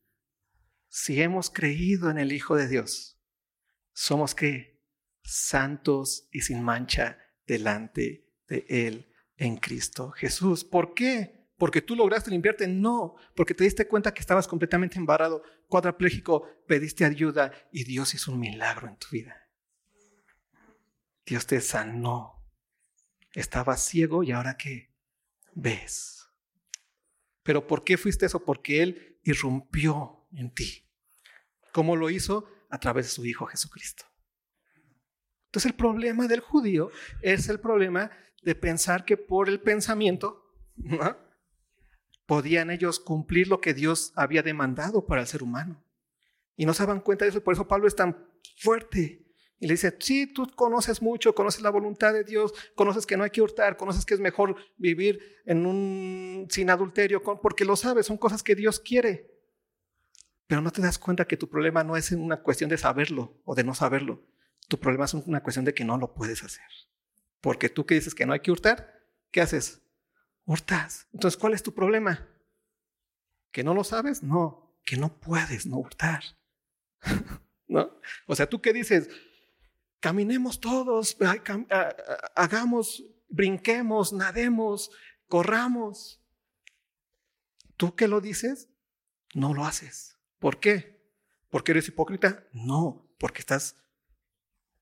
si 0.87 1.21
hemos 1.21 1.49
creído 1.49 2.09
en 2.09 2.17
el 2.17 2.31
Hijo 2.31 2.55
de 2.55 2.69
Dios, 2.69 3.21
somos 3.91 4.33
que 4.33 4.81
santos 5.23 6.29
y 6.31 6.41
sin 6.41 6.63
mancha 6.63 7.17
delante 7.45 8.31
de 8.47 8.65
Él 8.69 9.13
en 9.35 9.57
Cristo 9.57 10.11
Jesús. 10.11 10.63
¿Por 10.63 10.93
qué? 10.93 11.49
¿Porque 11.57 11.81
tú 11.81 11.97
lograste 11.97 12.31
limpiarte? 12.31 12.65
No, 12.67 13.15
porque 13.35 13.53
te 13.53 13.65
diste 13.65 13.87
cuenta 13.89 14.13
que 14.13 14.21
estabas 14.21 14.47
completamente 14.47 14.97
embarrado, 14.97 15.43
cuadrapléjico, 15.67 16.47
pediste 16.65 17.03
ayuda 17.03 17.51
y 17.73 17.83
Dios 17.83 18.13
hizo 18.13 18.31
un 18.31 18.39
milagro 18.39 18.87
en 18.87 18.97
tu 18.97 19.07
vida. 19.11 19.44
Dios 21.25 21.47
te 21.47 21.59
sanó. 21.61 22.45
Estabas 23.33 23.83
ciego 23.83 24.23
y 24.23 24.31
ahora 24.31 24.57
qué? 24.57 24.93
Ves. 25.53 26.27
Pero 27.43 27.67
¿por 27.67 27.83
qué 27.83 27.97
fuiste 27.97 28.25
eso? 28.25 28.43
Porque 28.43 28.81
Él 28.81 29.19
irrumpió 29.23 30.27
en 30.31 30.53
ti. 30.53 30.87
¿Cómo 31.71 31.95
lo 31.95 32.09
hizo? 32.09 32.47
A 32.69 32.79
través 32.79 33.07
de 33.07 33.11
su 33.11 33.25
Hijo 33.25 33.45
Jesucristo. 33.45 34.05
Entonces 35.47 35.71
el 35.71 35.77
problema 35.77 36.27
del 36.27 36.41
judío 36.41 36.91
es 37.21 37.49
el 37.49 37.59
problema 37.59 38.11
de 38.43 38.55
pensar 38.55 39.05
que 39.05 39.17
por 39.17 39.49
el 39.49 39.59
pensamiento 39.61 40.53
podían 42.25 42.69
ellos 42.71 42.99
cumplir 42.99 43.47
lo 43.47 43.61
que 43.61 43.73
Dios 43.73 44.11
había 44.15 44.43
demandado 44.43 45.05
para 45.05 45.21
el 45.21 45.27
ser 45.27 45.43
humano. 45.43 45.83
Y 46.55 46.65
no 46.65 46.73
se 46.73 46.83
daban 46.83 47.01
cuenta 47.01 47.25
de 47.25 47.29
eso, 47.29 47.43
por 47.43 47.53
eso 47.53 47.67
Pablo 47.67 47.87
es 47.87 47.95
tan 47.95 48.29
fuerte 48.57 49.24
y 49.59 49.67
le 49.67 49.73
dice, 49.75 49.95
sí, 49.99 50.27
tú 50.27 50.47
conoces 50.55 51.01
mucho, 51.01 51.33
conoces 51.33 51.61
la 51.61 51.69
voluntad 51.69 52.13
de 52.13 52.23
Dios, 52.23 52.53
conoces 52.75 53.05
que 53.05 53.15
no 53.15 53.23
hay 53.23 53.29
que 53.29 53.41
hurtar, 53.41 53.77
conoces 53.77 54.05
que 54.05 54.13
es 54.13 54.19
mejor 54.19 54.55
vivir 54.77 55.41
en 55.45 55.65
un, 55.65 56.47
sin 56.49 56.69
adulterio, 56.69 57.23
porque 57.23 57.63
lo 57.63 57.75
sabes, 57.75 58.05
son 58.05 58.17
cosas 58.17 58.43
que 58.43 58.55
Dios 58.55 58.79
quiere. 58.79 59.31
Pero 60.47 60.61
no 60.61 60.71
te 60.71 60.81
das 60.81 60.99
cuenta 60.99 61.25
que 61.25 61.37
tu 61.37 61.49
problema 61.49 61.83
no 61.83 61.95
es 61.95 62.11
una 62.11 62.41
cuestión 62.41 62.69
de 62.69 62.77
saberlo 62.77 63.41
o 63.45 63.55
de 63.55 63.63
no 63.63 63.73
saberlo. 63.73 64.23
Tu 64.67 64.77
problema 64.79 65.05
es 65.05 65.13
una 65.13 65.41
cuestión 65.41 65.65
de 65.65 65.73
que 65.73 65.85
no 65.85 65.97
lo 65.97 66.13
puedes 66.13 66.43
hacer. 66.43 66.65
Porque 67.39 67.69
tú 67.69 67.85
que 67.85 67.95
dices 67.95 68.13
que 68.13 68.25
no 68.25 68.33
hay 68.33 68.41
que 68.41 68.51
hurtar, 68.51 68.93
¿qué 69.31 69.41
haces? 69.41 69.81
Hurtas. 70.45 71.07
Entonces, 71.13 71.39
¿cuál 71.39 71.53
es 71.53 71.63
tu 71.63 71.73
problema? 71.73 72.27
¿Que 73.51 73.63
no 73.63 73.73
lo 73.73 73.83
sabes? 73.83 74.21
No, 74.21 74.77
que 74.83 74.97
no 74.97 75.17
puedes 75.19 75.65
no 75.65 75.77
hurtar. 75.77 76.23
¿No? 77.67 77.97
O 78.27 78.35
sea, 78.35 78.47
tú 78.47 78.61
qué 78.61 78.73
dices, 78.73 79.09
Caminemos 80.05 80.59
todos, 80.59 81.17
hagamos, 82.35 83.03
brinquemos, 83.27 84.13
nademos, 84.13 84.91
corramos. 85.27 86.23
¿Tú 87.75 87.95
qué 87.95 88.07
lo 88.07 88.21
dices? 88.21 88.69
No 89.33 89.55
lo 89.55 89.65
haces. 89.65 90.15
¿Por 90.37 90.59
qué? 90.59 91.03
¿Porque 91.49 91.71
eres 91.71 91.87
hipócrita? 91.87 92.47
No, 92.53 93.09
porque 93.17 93.39
estás 93.39 93.77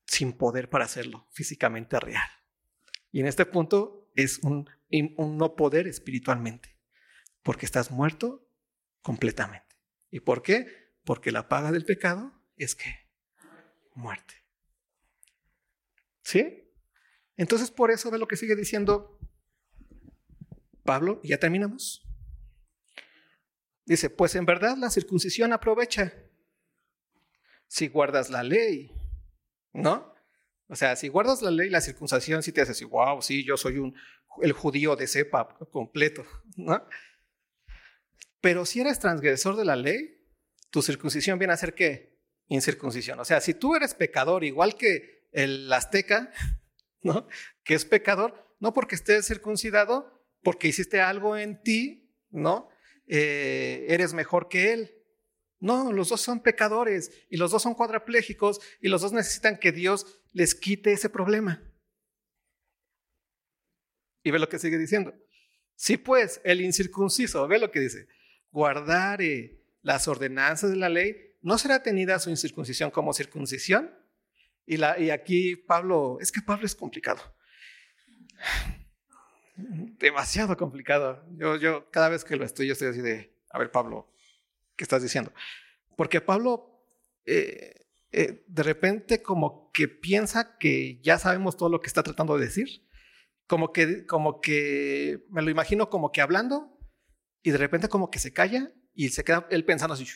sin 0.04 0.34
poder 0.34 0.68
para 0.68 0.84
hacerlo, 0.84 1.26
físicamente 1.30 1.98
real. 1.98 2.28
Y 3.10 3.20
en 3.20 3.26
este 3.26 3.46
punto 3.46 4.10
es 4.14 4.40
un, 4.40 4.68
un 4.90 5.38
no 5.38 5.56
poder 5.56 5.86
espiritualmente, 5.86 6.76
porque 7.42 7.64
estás 7.64 7.90
muerto 7.90 8.46
completamente. 9.00 9.74
¿Y 10.10 10.20
por 10.20 10.42
qué? 10.42 10.66
Porque 11.02 11.32
la 11.32 11.48
paga 11.48 11.72
del 11.72 11.86
pecado 11.86 12.38
es 12.58 12.74
que 12.74 13.08
muerte. 13.94 14.43
¿Sí? 16.24 16.72
Entonces, 17.36 17.70
por 17.70 17.90
eso 17.90 18.10
ve 18.10 18.18
lo 18.18 18.26
que 18.26 18.36
sigue 18.36 18.56
diciendo 18.56 19.18
Pablo, 20.84 21.20
y 21.22 21.28
ya 21.28 21.38
terminamos. 21.38 22.06
Dice, 23.86 24.10
pues 24.10 24.34
en 24.34 24.46
verdad 24.46 24.76
la 24.76 24.90
circuncisión 24.90 25.52
aprovecha 25.52 26.14
si 27.66 27.88
guardas 27.88 28.30
la 28.30 28.42
ley, 28.42 28.92
¿no? 29.72 30.14
O 30.68 30.76
sea, 30.76 30.96
si 30.96 31.08
guardas 31.08 31.42
la 31.42 31.50
ley, 31.50 31.68
la 31.68 31.80
circuncisión 31.80 32.42
sí 32.42 32.52
te 32.52 32.60
hace 32.60 32.72
así, 32.72 32.84
wow, 32.84 33.20
sí, 33.20 33.44
yo 33.44 33.56
soy 33.56 33.78
un, 33.78 33.94
el 34.42 34.52
judío 34.52 34.96
de 34.96 35.06
cepa 35.06 35.48
completo, 35.70 36.24
¿no? 36.56 36.86
Pero 38.40 38.64
si 38.64 38.80
eres 38.80 38.98
transgresor 38.98 39.56
de 39.56 39.64
la 39.64 39.76
ley, 39.76 40.22
tu 40.70 40.82
circuncisión 40.82 41.38
viene 41.38 41.54
a 41.54 41.58
ser 41.58 41.74
qué? 41.74 42.18
Incircuncisión. 42.48 43.18
O 43.20 43.24
sea, 43.24 43.40
si 43.40 43.54
tú 43.54 43.74
eres 43.74 43.94
pecador 43.94 44.44
igual 44.44 44.76
que 44.76 45.23
el 45.34 45.70
azteca, 45.72 46.32
¿no? 47.02 47.28
Que 47.62 47.74
es 47.74 47.84
pecador, 47.84 48.56
no 48.60 48.72
porque 48.72 48.94
estés 48.94 49.26
circuncidado, 49.26 50.24
porque 50.42 50.68
hiciste 50.68 51.00
algo 51.00 51.36
en 51.36 51.62
ti, 51.62 52.10
¿no? 52.30 52.68
Eh, 53.06 53.84
eres 53.88 54.14
mejor 54.14 54.48
que 54.48 54.72
él. 54.72 54.94
No, 55.60 55.92
los 55.92 56.08
dos 56.08 56.20
son 56.20 56.42
pecadores 56.42 57.10
y 57.30 57.36
los 57.36 57.50
dos 57.50 57.62
son 57.62 57.74
cuadraplégicos 57.74 58.60
y 58.80 58.88
los 58.88 59.02
dos 59.02 59.12
necesitan 59.12 59.58
que 59.58 59.72
Dios 59.72 60.22
les 60.32 60.54
quite 60.54 60.92
ese 60.92 61.08
problema. 61.08 61.62
Y 64.22 64.30
ve 64.30 64.38
lo 64.38 64.48
que 64.48 64.58
sigue 64.58 64.78
diciendo. 64.78 65.14
Si 65.74 65.96
pues 65.96 66.40
el 66.44 66.60
incircunciso, 66.60 67.46
ve 67.48 67.58
lo 67.58 67.70
que 67.70 67.80
dice, 67.80 68.08
guardare 68.50 69.60
las 69.82 70.08
ordenanzas 70.08 70.70
de 70.70 70.76
la 70.76 70.88
ley, 70.88 71.36
¿no 71.42 71.58
será 71.58 71.82
tenida 71.82 72.18
su 72.18 72.30
incircuncisión 72.30 72.90
como 72.90 73.12
circuncisión? 73.12 73.90
Y, 74.66 74.76
la, 74.76 74.98
y 74.98 75.10
aquí 75.10 75.56
Pablo, 75.56 76.18
es 76.20 76.32
que 76.32 76.40
Pablo 76.40 76.66
es 76.66 76.74
complicado. 76.74 77.20
Demasiado 79.56 80.56
complicado. 80.56 81.24
Yo, 81.36 81.56
yo 81.56 81.90
cada 81.90 82.08
vez 82.08 82.24
que 82.24 82.36
lo 82.36 82.44
estoy, 82.44 82.66
yo 82.66 82.72
estoy 82.72 82.88
así 82.88 83.00
de, 83.00 83.36
a 83.50 83.58
ver 83.58 83.70
Pablo, 83.70 84.12
¿qué 84.76 84.84
estás 84.84 85.02
diciendo? 85.02 85.32
Porque 85.96 86.20
Pablo 86.20 86.74
eh, 87.26 87.84
eh, 88.16 88.44
de 88.46 88.62
repente 88.62 89.22
como 89.22 89.72
que 89.72 89.88
piensa 89.88 90.56
que 90.58 91.00
ya 91.02 91.18
sabemos 91.18 91.56
todo 91.56 91.68
lo 91.68 91.80
que 91.80 91.88
está 91.88 92.02
tratando 92.02 92.36
de 92.38 92.44
decir. 92.44 92.86
Como 93.46 93.72
que, 93.72 94.06
como 94.06 94.40
que, 94.40 95.26
me 95.30 95.42
lo 95.42 95.50
imagino 95.50 95.90
como 95.90 96.12
que 96.12 96.22
hablando 96.22 96.78
y 97.42 97.50
de 97.50 97.58
repente 97.58 97.88
como 97.88 98.10
que 98.10 98.18
se 98.18 98.32
calla 98.32 98.72
y 98.94 99.10
se 99.10 99.24
queda 99.24 99.46
él 99.50 99.64
pensando 99.64 99.94
así. 99.94 100.06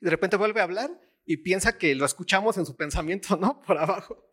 Y 0.00 0.04
de 0.04 0.10
repente 0.10 0.36
vuelve 0.36 0.60
a 0.60 0.64
hablar 0.64 0.90
y 1.24 1.38
piensa 1.38 1.78
que 1.78 1.94
lo 1.94 2.04
escuchamos 2.04 2.58
en 2.58 2.66
su 2.66 2.76
pensamiento, 2.76 3.36
¿no? 3.36 3.62
Por 3.62 3.78
abajo. 3.78 4.28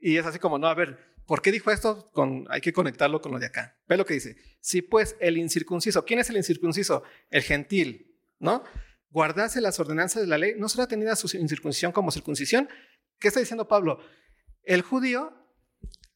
Y 0.00 0.16
es 0.16 0.26
así 0.26 0.38
como, 0.38 0.58
no, 0.58 0.66
a 0.66 0.74
ver, 0.74 0.98
¿por 1.26 1.42
qué 1.42 1.52
dijo 1.52 1.70
esto? 1.70 2.10
Hay 2.48 2.60
que 2.60 2.72
conectarlo 2.72 3.20
con 3.20 3.32
lo 3.32 3.38
de 3.38 3.46
acá. 3.46 3.78
Ve 3.88 3.96
lo 3.96 4.04
que 4.04 4.14
dice. 4.14 4.36
Sí, 4.60 4.82
pues 4.82 5.16
el 5.20 5.38
incircunciso. 5.38 6.04
¿Quién 6.04 6.18
es 6.18 6.30
el 6.30 6.36
incircunciso? 6.36 7.04
El 7.30 7.42
gentil, 7.42 8.16
¿no? 8.38 8.64
Guardase 9.10 9.60
las 9.60 9.78
ordenanzas 9.78 10.22
de 10.22 10.28
la 10.28 10.38
ley, 10.38 10.54
¿no 10.56 10.68
será 10.68 10.86
tenida 10.86 11.14
su 11.16 11.36
incircuncisión 11.36 11.92
como 11.92 12.10
circuncisión? 12.10 12.68
¿Qué 13.18 13.28
está 13.28 13.40
diciendo 13.40 13.68
Pablo? 13.68 13.98
El 14.64 14.82
judío 14.82 15.32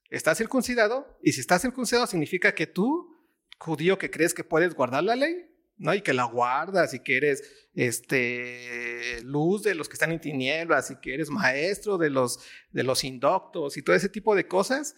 está 0.08 0.34
circuncidado 0.34 1.18
y 1.22 1.32
si 1.32 1.40
está 1.40 1.58
circuncidado 1.58 2.06
significa 2.06 2.54
que 2.54 2.66
tú, 2.66 3.14
judío 3.58 3.98
que 3.98 4.10
crees 4.10 4.32
que 4.32 4.44
puedes 4.44 4.74
guardar 4.74 5.04
la 5.04 5.14
ley, 5.14 5.55
¿no? 5.78 5.94
Y 5.94 6.02
que 6.02 6.14
la 6.14 6.24
guardas 6.24 6.94
y 6.94 7.00
que 7.00 7.16
eres 7.16 7.68
este, 7.74 9.20
luz 9.22 9.62
de 9.62 9.74
los 9.74 9.88
que 9.88 9.94
están 9.94 10.12
en 10.12 10.20
tinieblas 10.20 10.90
y 10.90 10.96
que 10.96 11.14
eres 11.14 11.30
maestro 11.30 11.98
de 11.98 12.10
los, 12.10 12.40
de 12.72 12.82
los 12.82 13.04
indoctos 13.04 13.76
y 13.76 13.82
todo 13.82 13.94
ese 13.94 14.08
tipo 14.08 14.34
de 14.34 14.48
cosas, 14.48 14.96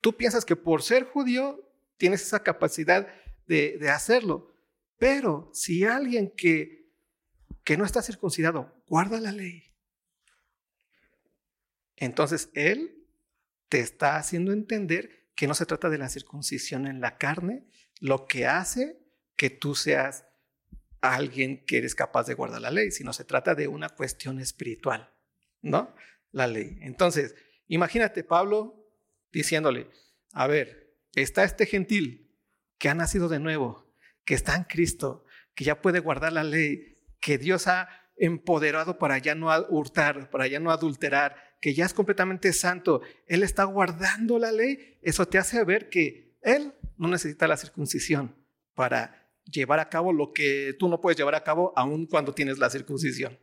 tú 0.00 0.16
piensas 0.16 0.44
que 0.44 0.56
por 0.56 0.82
ser 0.82 1.04
judío 1.04 1.66
tienes 1.96 2.22
esa 2.22 2.42
capacidad 2.42 3.08
de, 3.46 3.78
de 3.78 3.90
hacerlo. 3.90 4.52
Pero 4.98 5.50
si 5.54 5.84
alguien 5.84 6.32
que, 6.36 6.90
que 7.64 7.76
no 7.76 7.84
está 7.84 8.02
circuncidado 8.02 8.82
guarda 8.86 9.20
la 9.20 9.32
ley, 9.32 9.64
entonces 11.96 12.50
él 12.54 13.06
te 13.68 13.80
está 13.80 14.16
haciendo 14.16 14.52
entender 14.52 15.28
que 15.34 15.46
no 15.46 15.54
se 15.54 15.64
trata 15.64 15.88
de 15.88 15.96
la 15.96 16.08
circuncisión 16.08 16.86
en 16.86 17.00
la 17.00 17.16
carne, 17.16 17.64
lo 18.00 18.26
que 18.26 18.46
hace 18.46 18.99
que 19.40 19.48
tú 19.48 19.74
seas 19.74 20.26
alguien 21.00 21.64
que 21.64 21.78
eres 21.78 21.94
capaz 21.94 22.26
de 22.26 22.34
guardar 22.34 22.60
la 22.60 22.70
ley, 22.70 22.90
sino 22.90 23.14
se 23.14 23.24
trata 23.24 23.54
de 23.54 23.68
una 23.68 23.88
cuestión 23.88 24.38
espiritual, 24.38 25.14
¿no? 25.62 25.94
La 26.30 26.46
ley. 26.46 26.76
Entonces, 26.82 27.34
imagínate 27.66 28.22
Pablo 28.22 28.86
diciéndole, 29.32 29.88
a 30.34 30.46
ver, 30.46 30.94
está 31.14 31.44
este 31.44 31.64
gentil 31.64 32.36
que 32.76 32.90
ha 32.90 32.94
nacido 32.94 33.30
de 33.30 33.38
nuevo, 33.38 33.90
que 34.26 34.34
está 34.34 34.56
en 34.56 34.64
Cristo, 34.64 35.24
que 35.54 35.64
ya 35.64 35.80
puede 35.80 36.00
guardar 36.00 36.34
la 36.34 36.44
ley, 36.44 36.98
que 37.18 37.38
Dios 37.38 37.66
ha 37.66 37.88
empoderado 38.18 38.98
para 38.98 39.16
ya 39.16 39.34
no 39.34 39.48
hurtar, 39.70 40.28
para 40.28 40.48
ya 40.48 40.60
no 40.60 40.70
adulterar, 40.70 41.56
que 41.62 41.72
ya 41.72 41.86
es 41.86 41.94
completamente 41.94 42.52
santo, 42.52 43.00
Él 43.26 43.42
está 43.42 43.64
guardando 43.64 44.38
la 44.38 44.52
ley, 44.52 44.98
eso 45.00 45.26
te 45.26 45.38
hace 45.38 45.64
ver 45.64 45.88
que 45.88 46.36
Él 46.42 46.74
no 46.98 47.08
necesita 47.08 47.48
la 47.48 47.56
circuncisión 47.56 48.36
para 48.74 49.19
llevar 49.50 49.80
a 49.80 49.88
cabo 49.88 50.12
lo 50.12 50.32
que 50.32 50.74
tú 50.78 50.88
no 50.88 51.00
puedes 51.00 51.18
llevar 51.18 51.34
a 51.34 51.44
cabo 51.44 51.72
aún 51.76 52.06
cuando 52.06 52.34
tienes 52.34 52.58
la 52.58 52.70
circuncisión. 52.70 53.38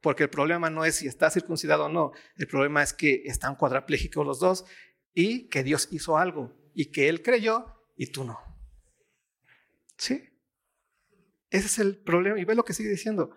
Porque 0.00 0.24
el 0.24 0.30
problema 0.30 0.70
no 0.70 0.84
es 0.84 0.96
si 0.96 1.08
está 1.08 1.30
circuncidado 1.30 1.86
o 1.86 1.88
no, 1.88 2.12
el 2.36 2.46
problema 2.46 2.82
es 2.82 2.92
que 2.92 3.22
están 3.24 3.56
cuadraplégicos 3.56 4.24
los 4.24 4.40
dos 4.40 4.64
y 5.12 5.48
que 5.48 5.64
Dios 5.64 5.88
hizo 5.90 6.16
algo 6.16 6.54
y 6.74 6.92
que 6.92 7.08
Él 7.08 7.22
creyó 7.22 7.66
y 7.96 8.06
tú 8.06 8.24
no. 8.24 8.38
¿Sí? 9.96 10.22
Ese 11.50 11.66
es 11.66 11.78
el 11.78 11.96
problema 11.96 12.38
y 12.38 12.44
ve 12.44 12.54
lo 12.54 12.64
que 12.64 12.74
sigue 12.74 12.90
diciendo. 12.90 13.36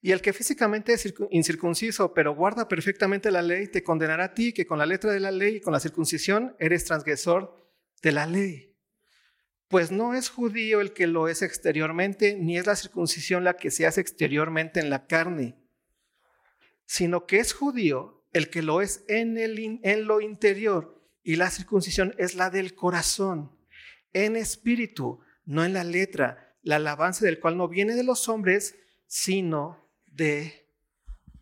Y 0.00 0.12
el 0.12 0.20
que 0.20 0.32
físicamente 0.32 0.92
es 0.92 1.14
incircunciso, 1.30 2.12
pero 2.12 2.34
guarda 2.34 2.68
perfectamente 2.68 3.30
la 3.30 3.40
ley, 3.40 3.68
te 3.68 3.82
condenará 3.82 4.24
a 4.24 4.34
ti, 4.34 4.52
que 4.52 4.66
con 4.66 4.78
la 4.78 4.84
letra 4.84 5.12
de 5.12 5.20
la 5.20 5.30
ley 5.30 5.56
y 5.56 5.60
con 5.60 5.72
la 5.72 5.80
circuncisión 5.80 6.54
eres 6.58 6.84
transgresor 6.84 7.72
de 8.02 8.12
la 8.12 8.26
ley. 8.26 8.73
Pues 9.68 9.90
no 9.90 10.14
es 10.14 10.28
judío 10.28 10.80
el 10.80 10.92
que 10.92 11.06
lo 11.06 11.28
es 11.28 11.42
exteriormente, 11.42 12.36
ni 12.36 12.58
es 12.58 12.66
la 12.66 12.76
circuncisión 12.76 13.44
la 13.44 13.56
que 13.56 13.70
se 13.70 13.86
hace 13.86 14.00
exteriormente 14.00 14.80
en 14.80 14.90
la 14.90 15.06
carne, 15.06 15.56
sino 16.86 17.26
que 17.26 17.38
es 17.38 17.52
judío 17.52 18.24
el 18.32 18.50
que 18.50 18.62
lo 18.62 18.82
es 18.82 19.04
en, 19.08 19.36
lo 20.06 20.20
interior, 20.20 21.00
y 21.22 21.36
la 21.36 21.50
circuncisión 21.50 22.14
es 22.18 22.34
la 22.34 22.50
del 22.50 22.74
corazón, 22.74 23.56
en 24.12 24.36
espíritu, 24.36 25.20
no 25.44 25.64
en 25.64 25.72
la 25.72 25.84
letra, 25.84 26.56
la 26.62 26.76
alabanza 26.76 27.24
del 27.24 27.40
cual 27.40 27.56
no 27.56 27.68
viene 27.68 27.94
de 27.94 28.04
los 28.04 28.28
hombres, 28.28 28.76
sino 29.06 29.88
de 30.06 30.68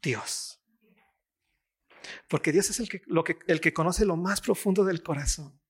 Dios. 0.02 0.60
Porque 2.28 2.52
Dios 2.52 2.68
es 2.70 2.78
el 2.78 2.88
que, 2.88 3.02
el 3.46 3.60
que 3.60 3.72
conoce 3.72 4.04
lo 4.04 4.16
más 4.16 4.40
profundo 4.40 4.84
del 4.84 5.02
corazón. 5.02 5.61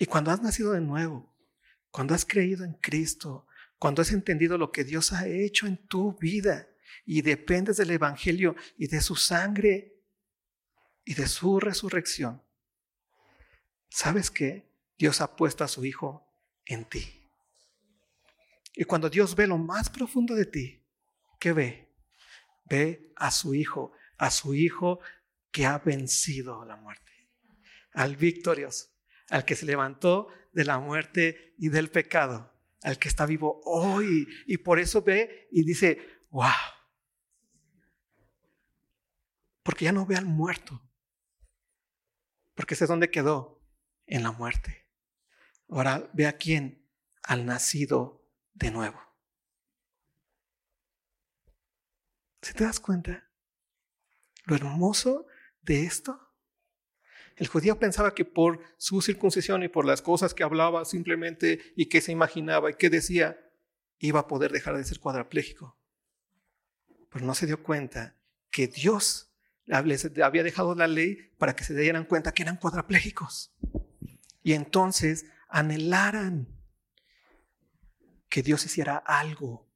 Y 0.00 0.06
cuando 0.06 0.30
has 0.30 0.40
nacido 0.40 0.72
de 0.72 0.80
nuevo, 0.80 1.30
cuando 1.90 2.14
has 2.14 2.24
creído 2.24 2.64
en 2.64 2.72
Cristo, 2.72 3.46
cuando 3.78 4.00
has 4.00 4.12
entendido 4.12 4.56
lo 4.56 4.72
que 4.72 4.82
Dios 4.82 5.12
ha 5.12 5.28
hecho 5.28 5.66
en 5.66 5.76
tu 5.76 6.16
vida 6.16 6.70
y 7.04 7.20
dependes 7.20 7.76
del 7.76 7.90
Evangelio 7.90 8.56
y 8.78 8.86
de 8.86 9.02
su 9.02 9.14
sangre 9.14 10.00
y 11.04 11.12
de 11.12 11.28
su 11.28 11.60
resurrección, 11.60 12.42
¿sabes 13.90 14.30
qué? 14.30 14.72
Dios 14.98 15.20
ha 15.20 15.36
puesto 15.36 15.64
a 15.64 15.68
su 15.68 15.84
Hijo 15.84 16.26
en 16.64 16.86
ti. 16.86 17.28
Y 18.74 18.84
cuando 18.84 19.10
Dios 19.10 19.36
ve 19.36 19.46
lo 19.46 19.58
más 19.58 19.90
profundo 19.90 20.34
de 20.34 20.46
ti, 20.46 20.82
¿qué 21.38 21.52
ve? 21.52 21.92
Ve 22.64 23.12
a 23.16 23.30
su 23.30 23.54
Hijo, 23.54 23.92
a 24.16 24.30
su 24.30 24.54
Hijo 24.54 25.00
que 25.52 25.66
ha 25.66 25.76
vencido 25.76 26.64
la 26.64 26.76
muerte, 26.76 27.28
al 27.92 28.16
victorioso 28.16 28.89
al 29.30 29.44
que 29.44 29.56
se 29.56 29.64
levantó 29.64 30.28
de 30.52 30.64
la 30.64 30.78
muerte 30.78 31.54
y 31.56 31.68
del 31.68 31.90
pecado, 31.90 32.52
al 32.82 32.98
que 32.98 33.08
está 33.08 33.26
vivo 33.26 33.60
hoy. 33.64 34.26
Y 34.46 34.58
por 34.58 34.78
eso 34.78 35.02
ve 35.02 35.48
y 35.50 35.64
dice, 35.64 35.98
wow. 36.30 36.50
Porque 39.62 39.86
ya 39.86 39.92
no 39.92 40.04
ve 40.04 40.16
al 40.16 40.26
muerto. 40.26 40.82
Porque 42.54 42.74
ese 42.74 42.84
es 42.84 42.88
donde 42.88 43.10
quedó, 43.10 43.62
en 44.06 44.24
la 44.24 44.32
muerte. 44.32 44.88
Ahora 45.68 46.10
ve 46.12 46.26
a 46.26 46.36
quién, 46.36 46.84
al 47.22 47.46
nacido 47.46 48.28
de 48.54 48.70
nuevo. 48.72 49.00
¿Se 52.42 52.52
te 52.52 52.64
das 52.64 52.80
cuenta? 52.80 53.30
Lo 54.44 54.56
hermoso 54.56 55.26
de 55.62 55.84
esto 55.84 56.29
el 57.40 57.48
judío 57.48 57.78
pensaba 57.78 58.14
que 58.14 58.26
por 58.26 58.60
su 58.76 59.00
circuncisión 59.00 59.62
y 59.62 59.68
por 59.68 59.86
las 59.86 60.02
cosas 60.02 60.34
que 60.34 60.42
hablaba 60.42 60.84
simplemente 60.84 61.72
y 61.74 61.86
que 61.86 62.02
se 62.02 62.12
imaginaba 62.12 62.70
y 62.70 62.74
que 62.74 62.90
decía, 62.90 63.40
iba 63.98 64.20
a 64.20 64.28
poder 64.28 64.52
dejar 64.52 64.76
de 64.76 64.84
ser 64.84 65.00
cuadraplégico. 65.00 65.74
Pero 67.08 67.24
no 67.24 67.34
se 67.34 67.46
dio 67.46 67.62
cuenta 67.62 68.14
que 68.50 68.68
Dios 68.68 69.32
había 69.72 70.42
dejado 70.42 70.74
la 70.74 70.86
ley 70.86 71.30
para 71.38 71.56
que 71.56 71.64
se 71.64 71.74
dieran 71.74 72.04
cuenta 72.04 72.32
que 72.32 72.42
eran 72.42 72.58
cuadraplégicos. 72.58 73.54
Y 74.42 74.52
entonces 74.52 75.24
anhelaran 75.48 76.46
que 78.28 78.42
Dios 78.42 78.66
hiciera 78.66 78.98
algo. 78.98 79.66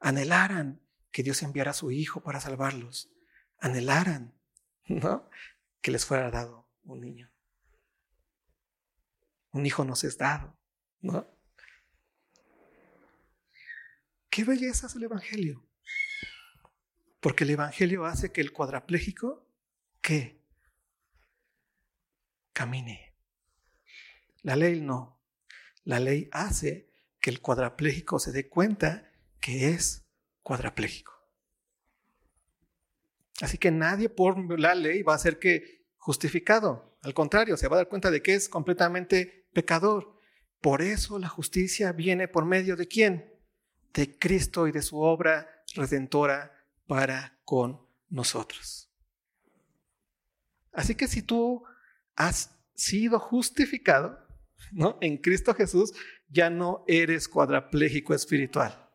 Anhelaran 0.00 0.80
que 1.12 1.22
Dios 1.22 1.40
enviara 1.44 1.70
a 1.70 1.74
su 1.74 1.92
Hijo 1.92 2.20
para 2.20 2.40
salvarlos. 2.40 3.12
Anhelaran, 3.60 4.34
¿no? 4.88 5.30
Que 5.80 5.90
les 5.90 6.04
fuera 6.04 6.30
dado 6.30 6.68
un 6.84 7.00
niño. 7.00 7.30
Un 9.52 9.66
hijo 9.66 9.84
nos 9.84 10.04
es 10.04 10.18
dado, 10.18 10.58
¿no? 11.00 11.26
Qué 14.30 14.44
belleza 14.44 14.86
es 14.86 14.94
el 14.94 15.04
Evangelio. 15.04 15.66
Porque 17.20 17.44
el 17.44 17.50
Evangelio 17.50 18.04
hace 18.04 18.30
que 18.30 18.40
el 18.40 18.52
cuadrapléjico, 18.52 19.50
¿qué? 20.00 20.40
Camine. 22.52 23.16
La 24.42 24.54
ley 24.56 24.80
no. 24.80 25.20
La 25.84 25.98
ley 25.98 26.28
hace 26.32 26.92
que 27.20 27.30
el 27.30 27.40
cuadrapléjico 27.40 28.18
se 28.18 28.32
dé 28.32 28.48
cuenta 28.48 29.10
que 29.40 29.70
es 29.70 30.06
cuadrapléjico. 30.42 31.17
Así 33.40 33.58
que 33.58 33.70
nadie 33.70 34.08
por 34.08 34.58
la 34.58 34.74
ley 34.74 35.02
va 35.02 35.14
a 35.14 35.18
ser 35.18 35.38
que 35.38 35.86
justificado. 35.96 36.98
Al 37.02 37.14
contrario, 37.14 37.56
se 37.56 37.68
va 37.68 37.76
a 37.76 37.80
dar 37.80 37.88
cuenta 37.88 38.10
de 38.10 38.22
que 38.22 38.34
es 38.34 38.48
completamente 38.48 39.48
pecador. 39.52 40.18
Por 40.60 40.82
eso 40.82 41.18
la 41.18 41.28
justicia 41.28 41.92
viene 41.92 42.26
por 42.26 42.44
medio 42.44 42.76
de 42.76 42.88
quién? 42.88 43.32
De 43.92 44.18
Cristo 44.18 44.66
y 44.66 44.72
de 44.72 44.82
su 44.82 44.98
obra 44.98 45.64
redentora 45.74 46.52
para 46.86 47.38
con 47.44 47.80
nosotros. 48.08 48.90
Así 50.72 50.94
que 50.94 51.06
si 51.06 51.22
tú 51.22 51.64
has 52.16 52.56
sido 52.74 53.18
justificado, 53.18 54.18
¿no? 54.72 54.98
En 55.00 55.18
Cristo 55.18 55.54
Jesús 55.54 55.92
ya 56.28 56.50
no 56.50 56.84
eres 56.86 57.28
cuadraplégico 57.28 58.14
espiritual. 58.14 58.88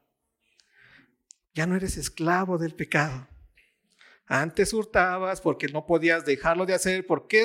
Ya 1.54 1.66
no 1.66 1.76
eres 1.76 1.98
esclavo 1.98 2.58
del 2.58 2.74
pecado. 2.74 3.28
Antes 4.26 4.74
hurtabas 4.74 5.42
porque 5.42 5.68
no 5.68 5.86
podías 5.86 6.26
dejarlo 6.26 6.66
de 6.66 6.74
hacer, 6.74 7.06
porque 7.06 7.44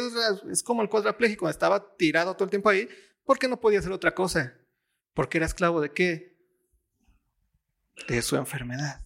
es, 0.51 0.63
como 0.63 0.83
el 0.83 0.89
cuadraplégico, 0.89 1.49
estaba 1.49 1.97
tirado 1.97 2.35
todo 2.35 2.45
el 2.45 2.51
tiempo 2.51 2.69
ahí, 2.69 2.89
porque 3.25 3.49
no 3.49 3.61
podía 3.61 3.81
hacer 3.81 3.93
otra 3.93 4.15
cosa. 4.15 4.57
Porque 5.13 5.39
era 5.39 5.47
esclavo 5.47 5.81
de 5.81 5.93
qué? 5.93 6.39
De 8.07 8.23
su 8.23 8.37
enfermedad. 8.37 9.05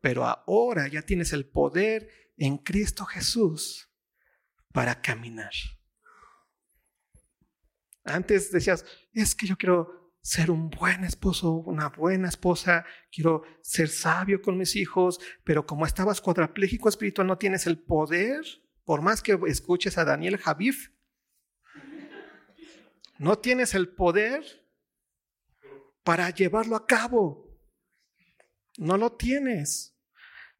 Pero 0.00 0.24
ahora 0.24 0.88
ya 0.88 1.02
tienes 1.02 1.32
el 1.32 1.46
poder 1.46 2.10
en 2.36 2.58
Cristo 2.58 3.06
Jesús 3.06 3.88
para 4.72 5.00
caminar. 5.00 5.52
Antes 8.04 8.52
decías, 8.52 8.84
es 9.12 9.34
que 9.34 9.46
yo 9.46 9.56
quiero 9.56 10.05
ser 10.26 10.50
un 10.50 10.70
buen 10.70 11.04
esposo, 11.04 11.52
una 11.52 11.88
buena 11.88 12.28
esposa, 12.28 12.84
quiero 13.12 13.44
ser 13.62 13.88
sabio 13.88 14.42
con 14.42 14.58
mis 14.58 14.74
hijos, 14.74 15.20
pero 15.44 15.66
como 15.66 15.86
estabas 15.86 16.20
cuadraplégico 16.20 16.88
espiritual 16.88 17.28
no 17.28 17.38
tienes 17.38 17.68
el 17.68 17.78
poder, 17.78 18.44
por 18.84 19.02
más 19.02 19.22
que 19.22 19.38
escuches 19.46 19.98
a 19.98 20.04
Daniel 20.04 20.36
Javif, 20.36 20.90
no 23.20 23.38
tienes 23.38 23.74
el 23.74 23.88
poder 23.88 24.42
para 26.02 26.28
llevarlo 26.30 26.74
a 26.74 26.88
cabo. 26.88 27.56
No 28.78 28.96
lo 28.96 29.12
tienes. 29.12 29.96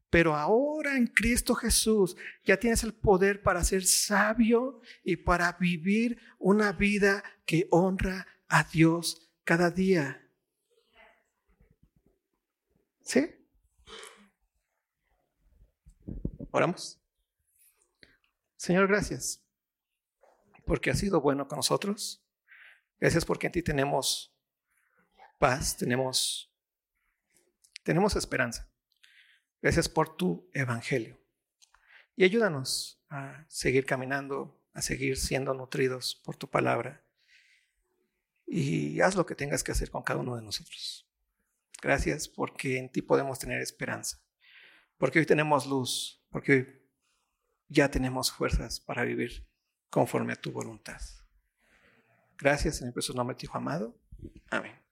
Pero 0.09 0.33
ahora 0.33 0.95
en 0.95 1.07
Cristo 1.07 1.55
Jesús 1.55 2.15
ya 2.45 2.55
tienes 2.55 2.85
el 2.85 2.93
poder 2.93 3.41
para 3.41 3.65
ser 3.65 3.83
sabio 3.83 4.79
y 5.03 5.17
para 5.17 5.51
vivir 5.59 6.17
una 6.39 6.71
vida 6.71 7.21
que 7.45 7.67
honra 7.69 8.25
a 8.47 8.63
Dios 8.63 9.26
cada 9.47 9.71
día. 9.71 10.29
¿Sí? 13.01 13.33
Oramos. 16.51 16.99
Señor, 18.57 18.89
gracias 18.89 19.41
porque 20.65 20.89
has 20.89 20.99
sido 20.99 21.21
bueno 21.21 21.47
con 21.47 21.55
nosotros. 21.55 22.21
Gracias 22.99 23.23
porque 23.23 23.47
en 23.47 23.53
ti 23.53 23.63
tenemos 23.63 24.35
paz, 25.39 25.77
tenemos, 25.77 26.53
tenemos 27.83 28.17
esperanza. 28.17 28.69
Gracias 29.61 29.87
por 29.87 30.17
tu 30.17 30.49
evangelio. 30.53 31.17
Y 32.17 32.25
ayúdanos 32.25 33.01
a 33.07 33.45
seguir 33.47 33.85
caminando, 33.85 34.61
a 34.73 34.81
seguir 34.81 35.15
siendo 35.15 35.53
nutridos 35.53 36.21
por 36.25 36.35
tu 36.35 36.49
palabra. 36.49 37.06
Y 38.47 39.01
haz 39.01 39.15
lo 39.15 39.25
que 39.25 39.35
tengas 39.35 39.63
que 39.63 39.73
hacer 39.73 39.91
con 39.91 40.03
cada 40.03 40.21
uno 40.21 40.35
de 40.35 40.41
nosotros. 40.41 41.07
Gracias 41.81 42.29
porque 42.29 42.77
en 42.77 42.89
ti 42.89 43.01
podemos 43.01 43.37
tener 43.37 43.61
esperanza. 43.61 44.19
Porque 44.97 45.19
hoy 45.19 45.25
tenemos 45.25 45.67
luz. 45.67 46.25
Porque 46.29 46.51
hoy 46.53 46.67
ya 47.67 47.91
tenemos 47.91 48.31
fuerzas 48.31 48.79
para 48.79 49.03
vivir 49.03 49.47
conforme 49.89 50.33
a 50.33 50.37
tu 50.37 50.51
voluntad. 50.51 51.01
Gracias 52.37 52.81
en 52.81 52.87
el 52.87 52.93
precioso 52.93 53.17
nombre 53.17 53.35
de 53.35 53.39
tu 53.39 53.45
Hijo 53.45 53.57
amado. 53.57 53.99
Amén. 54.49 54.86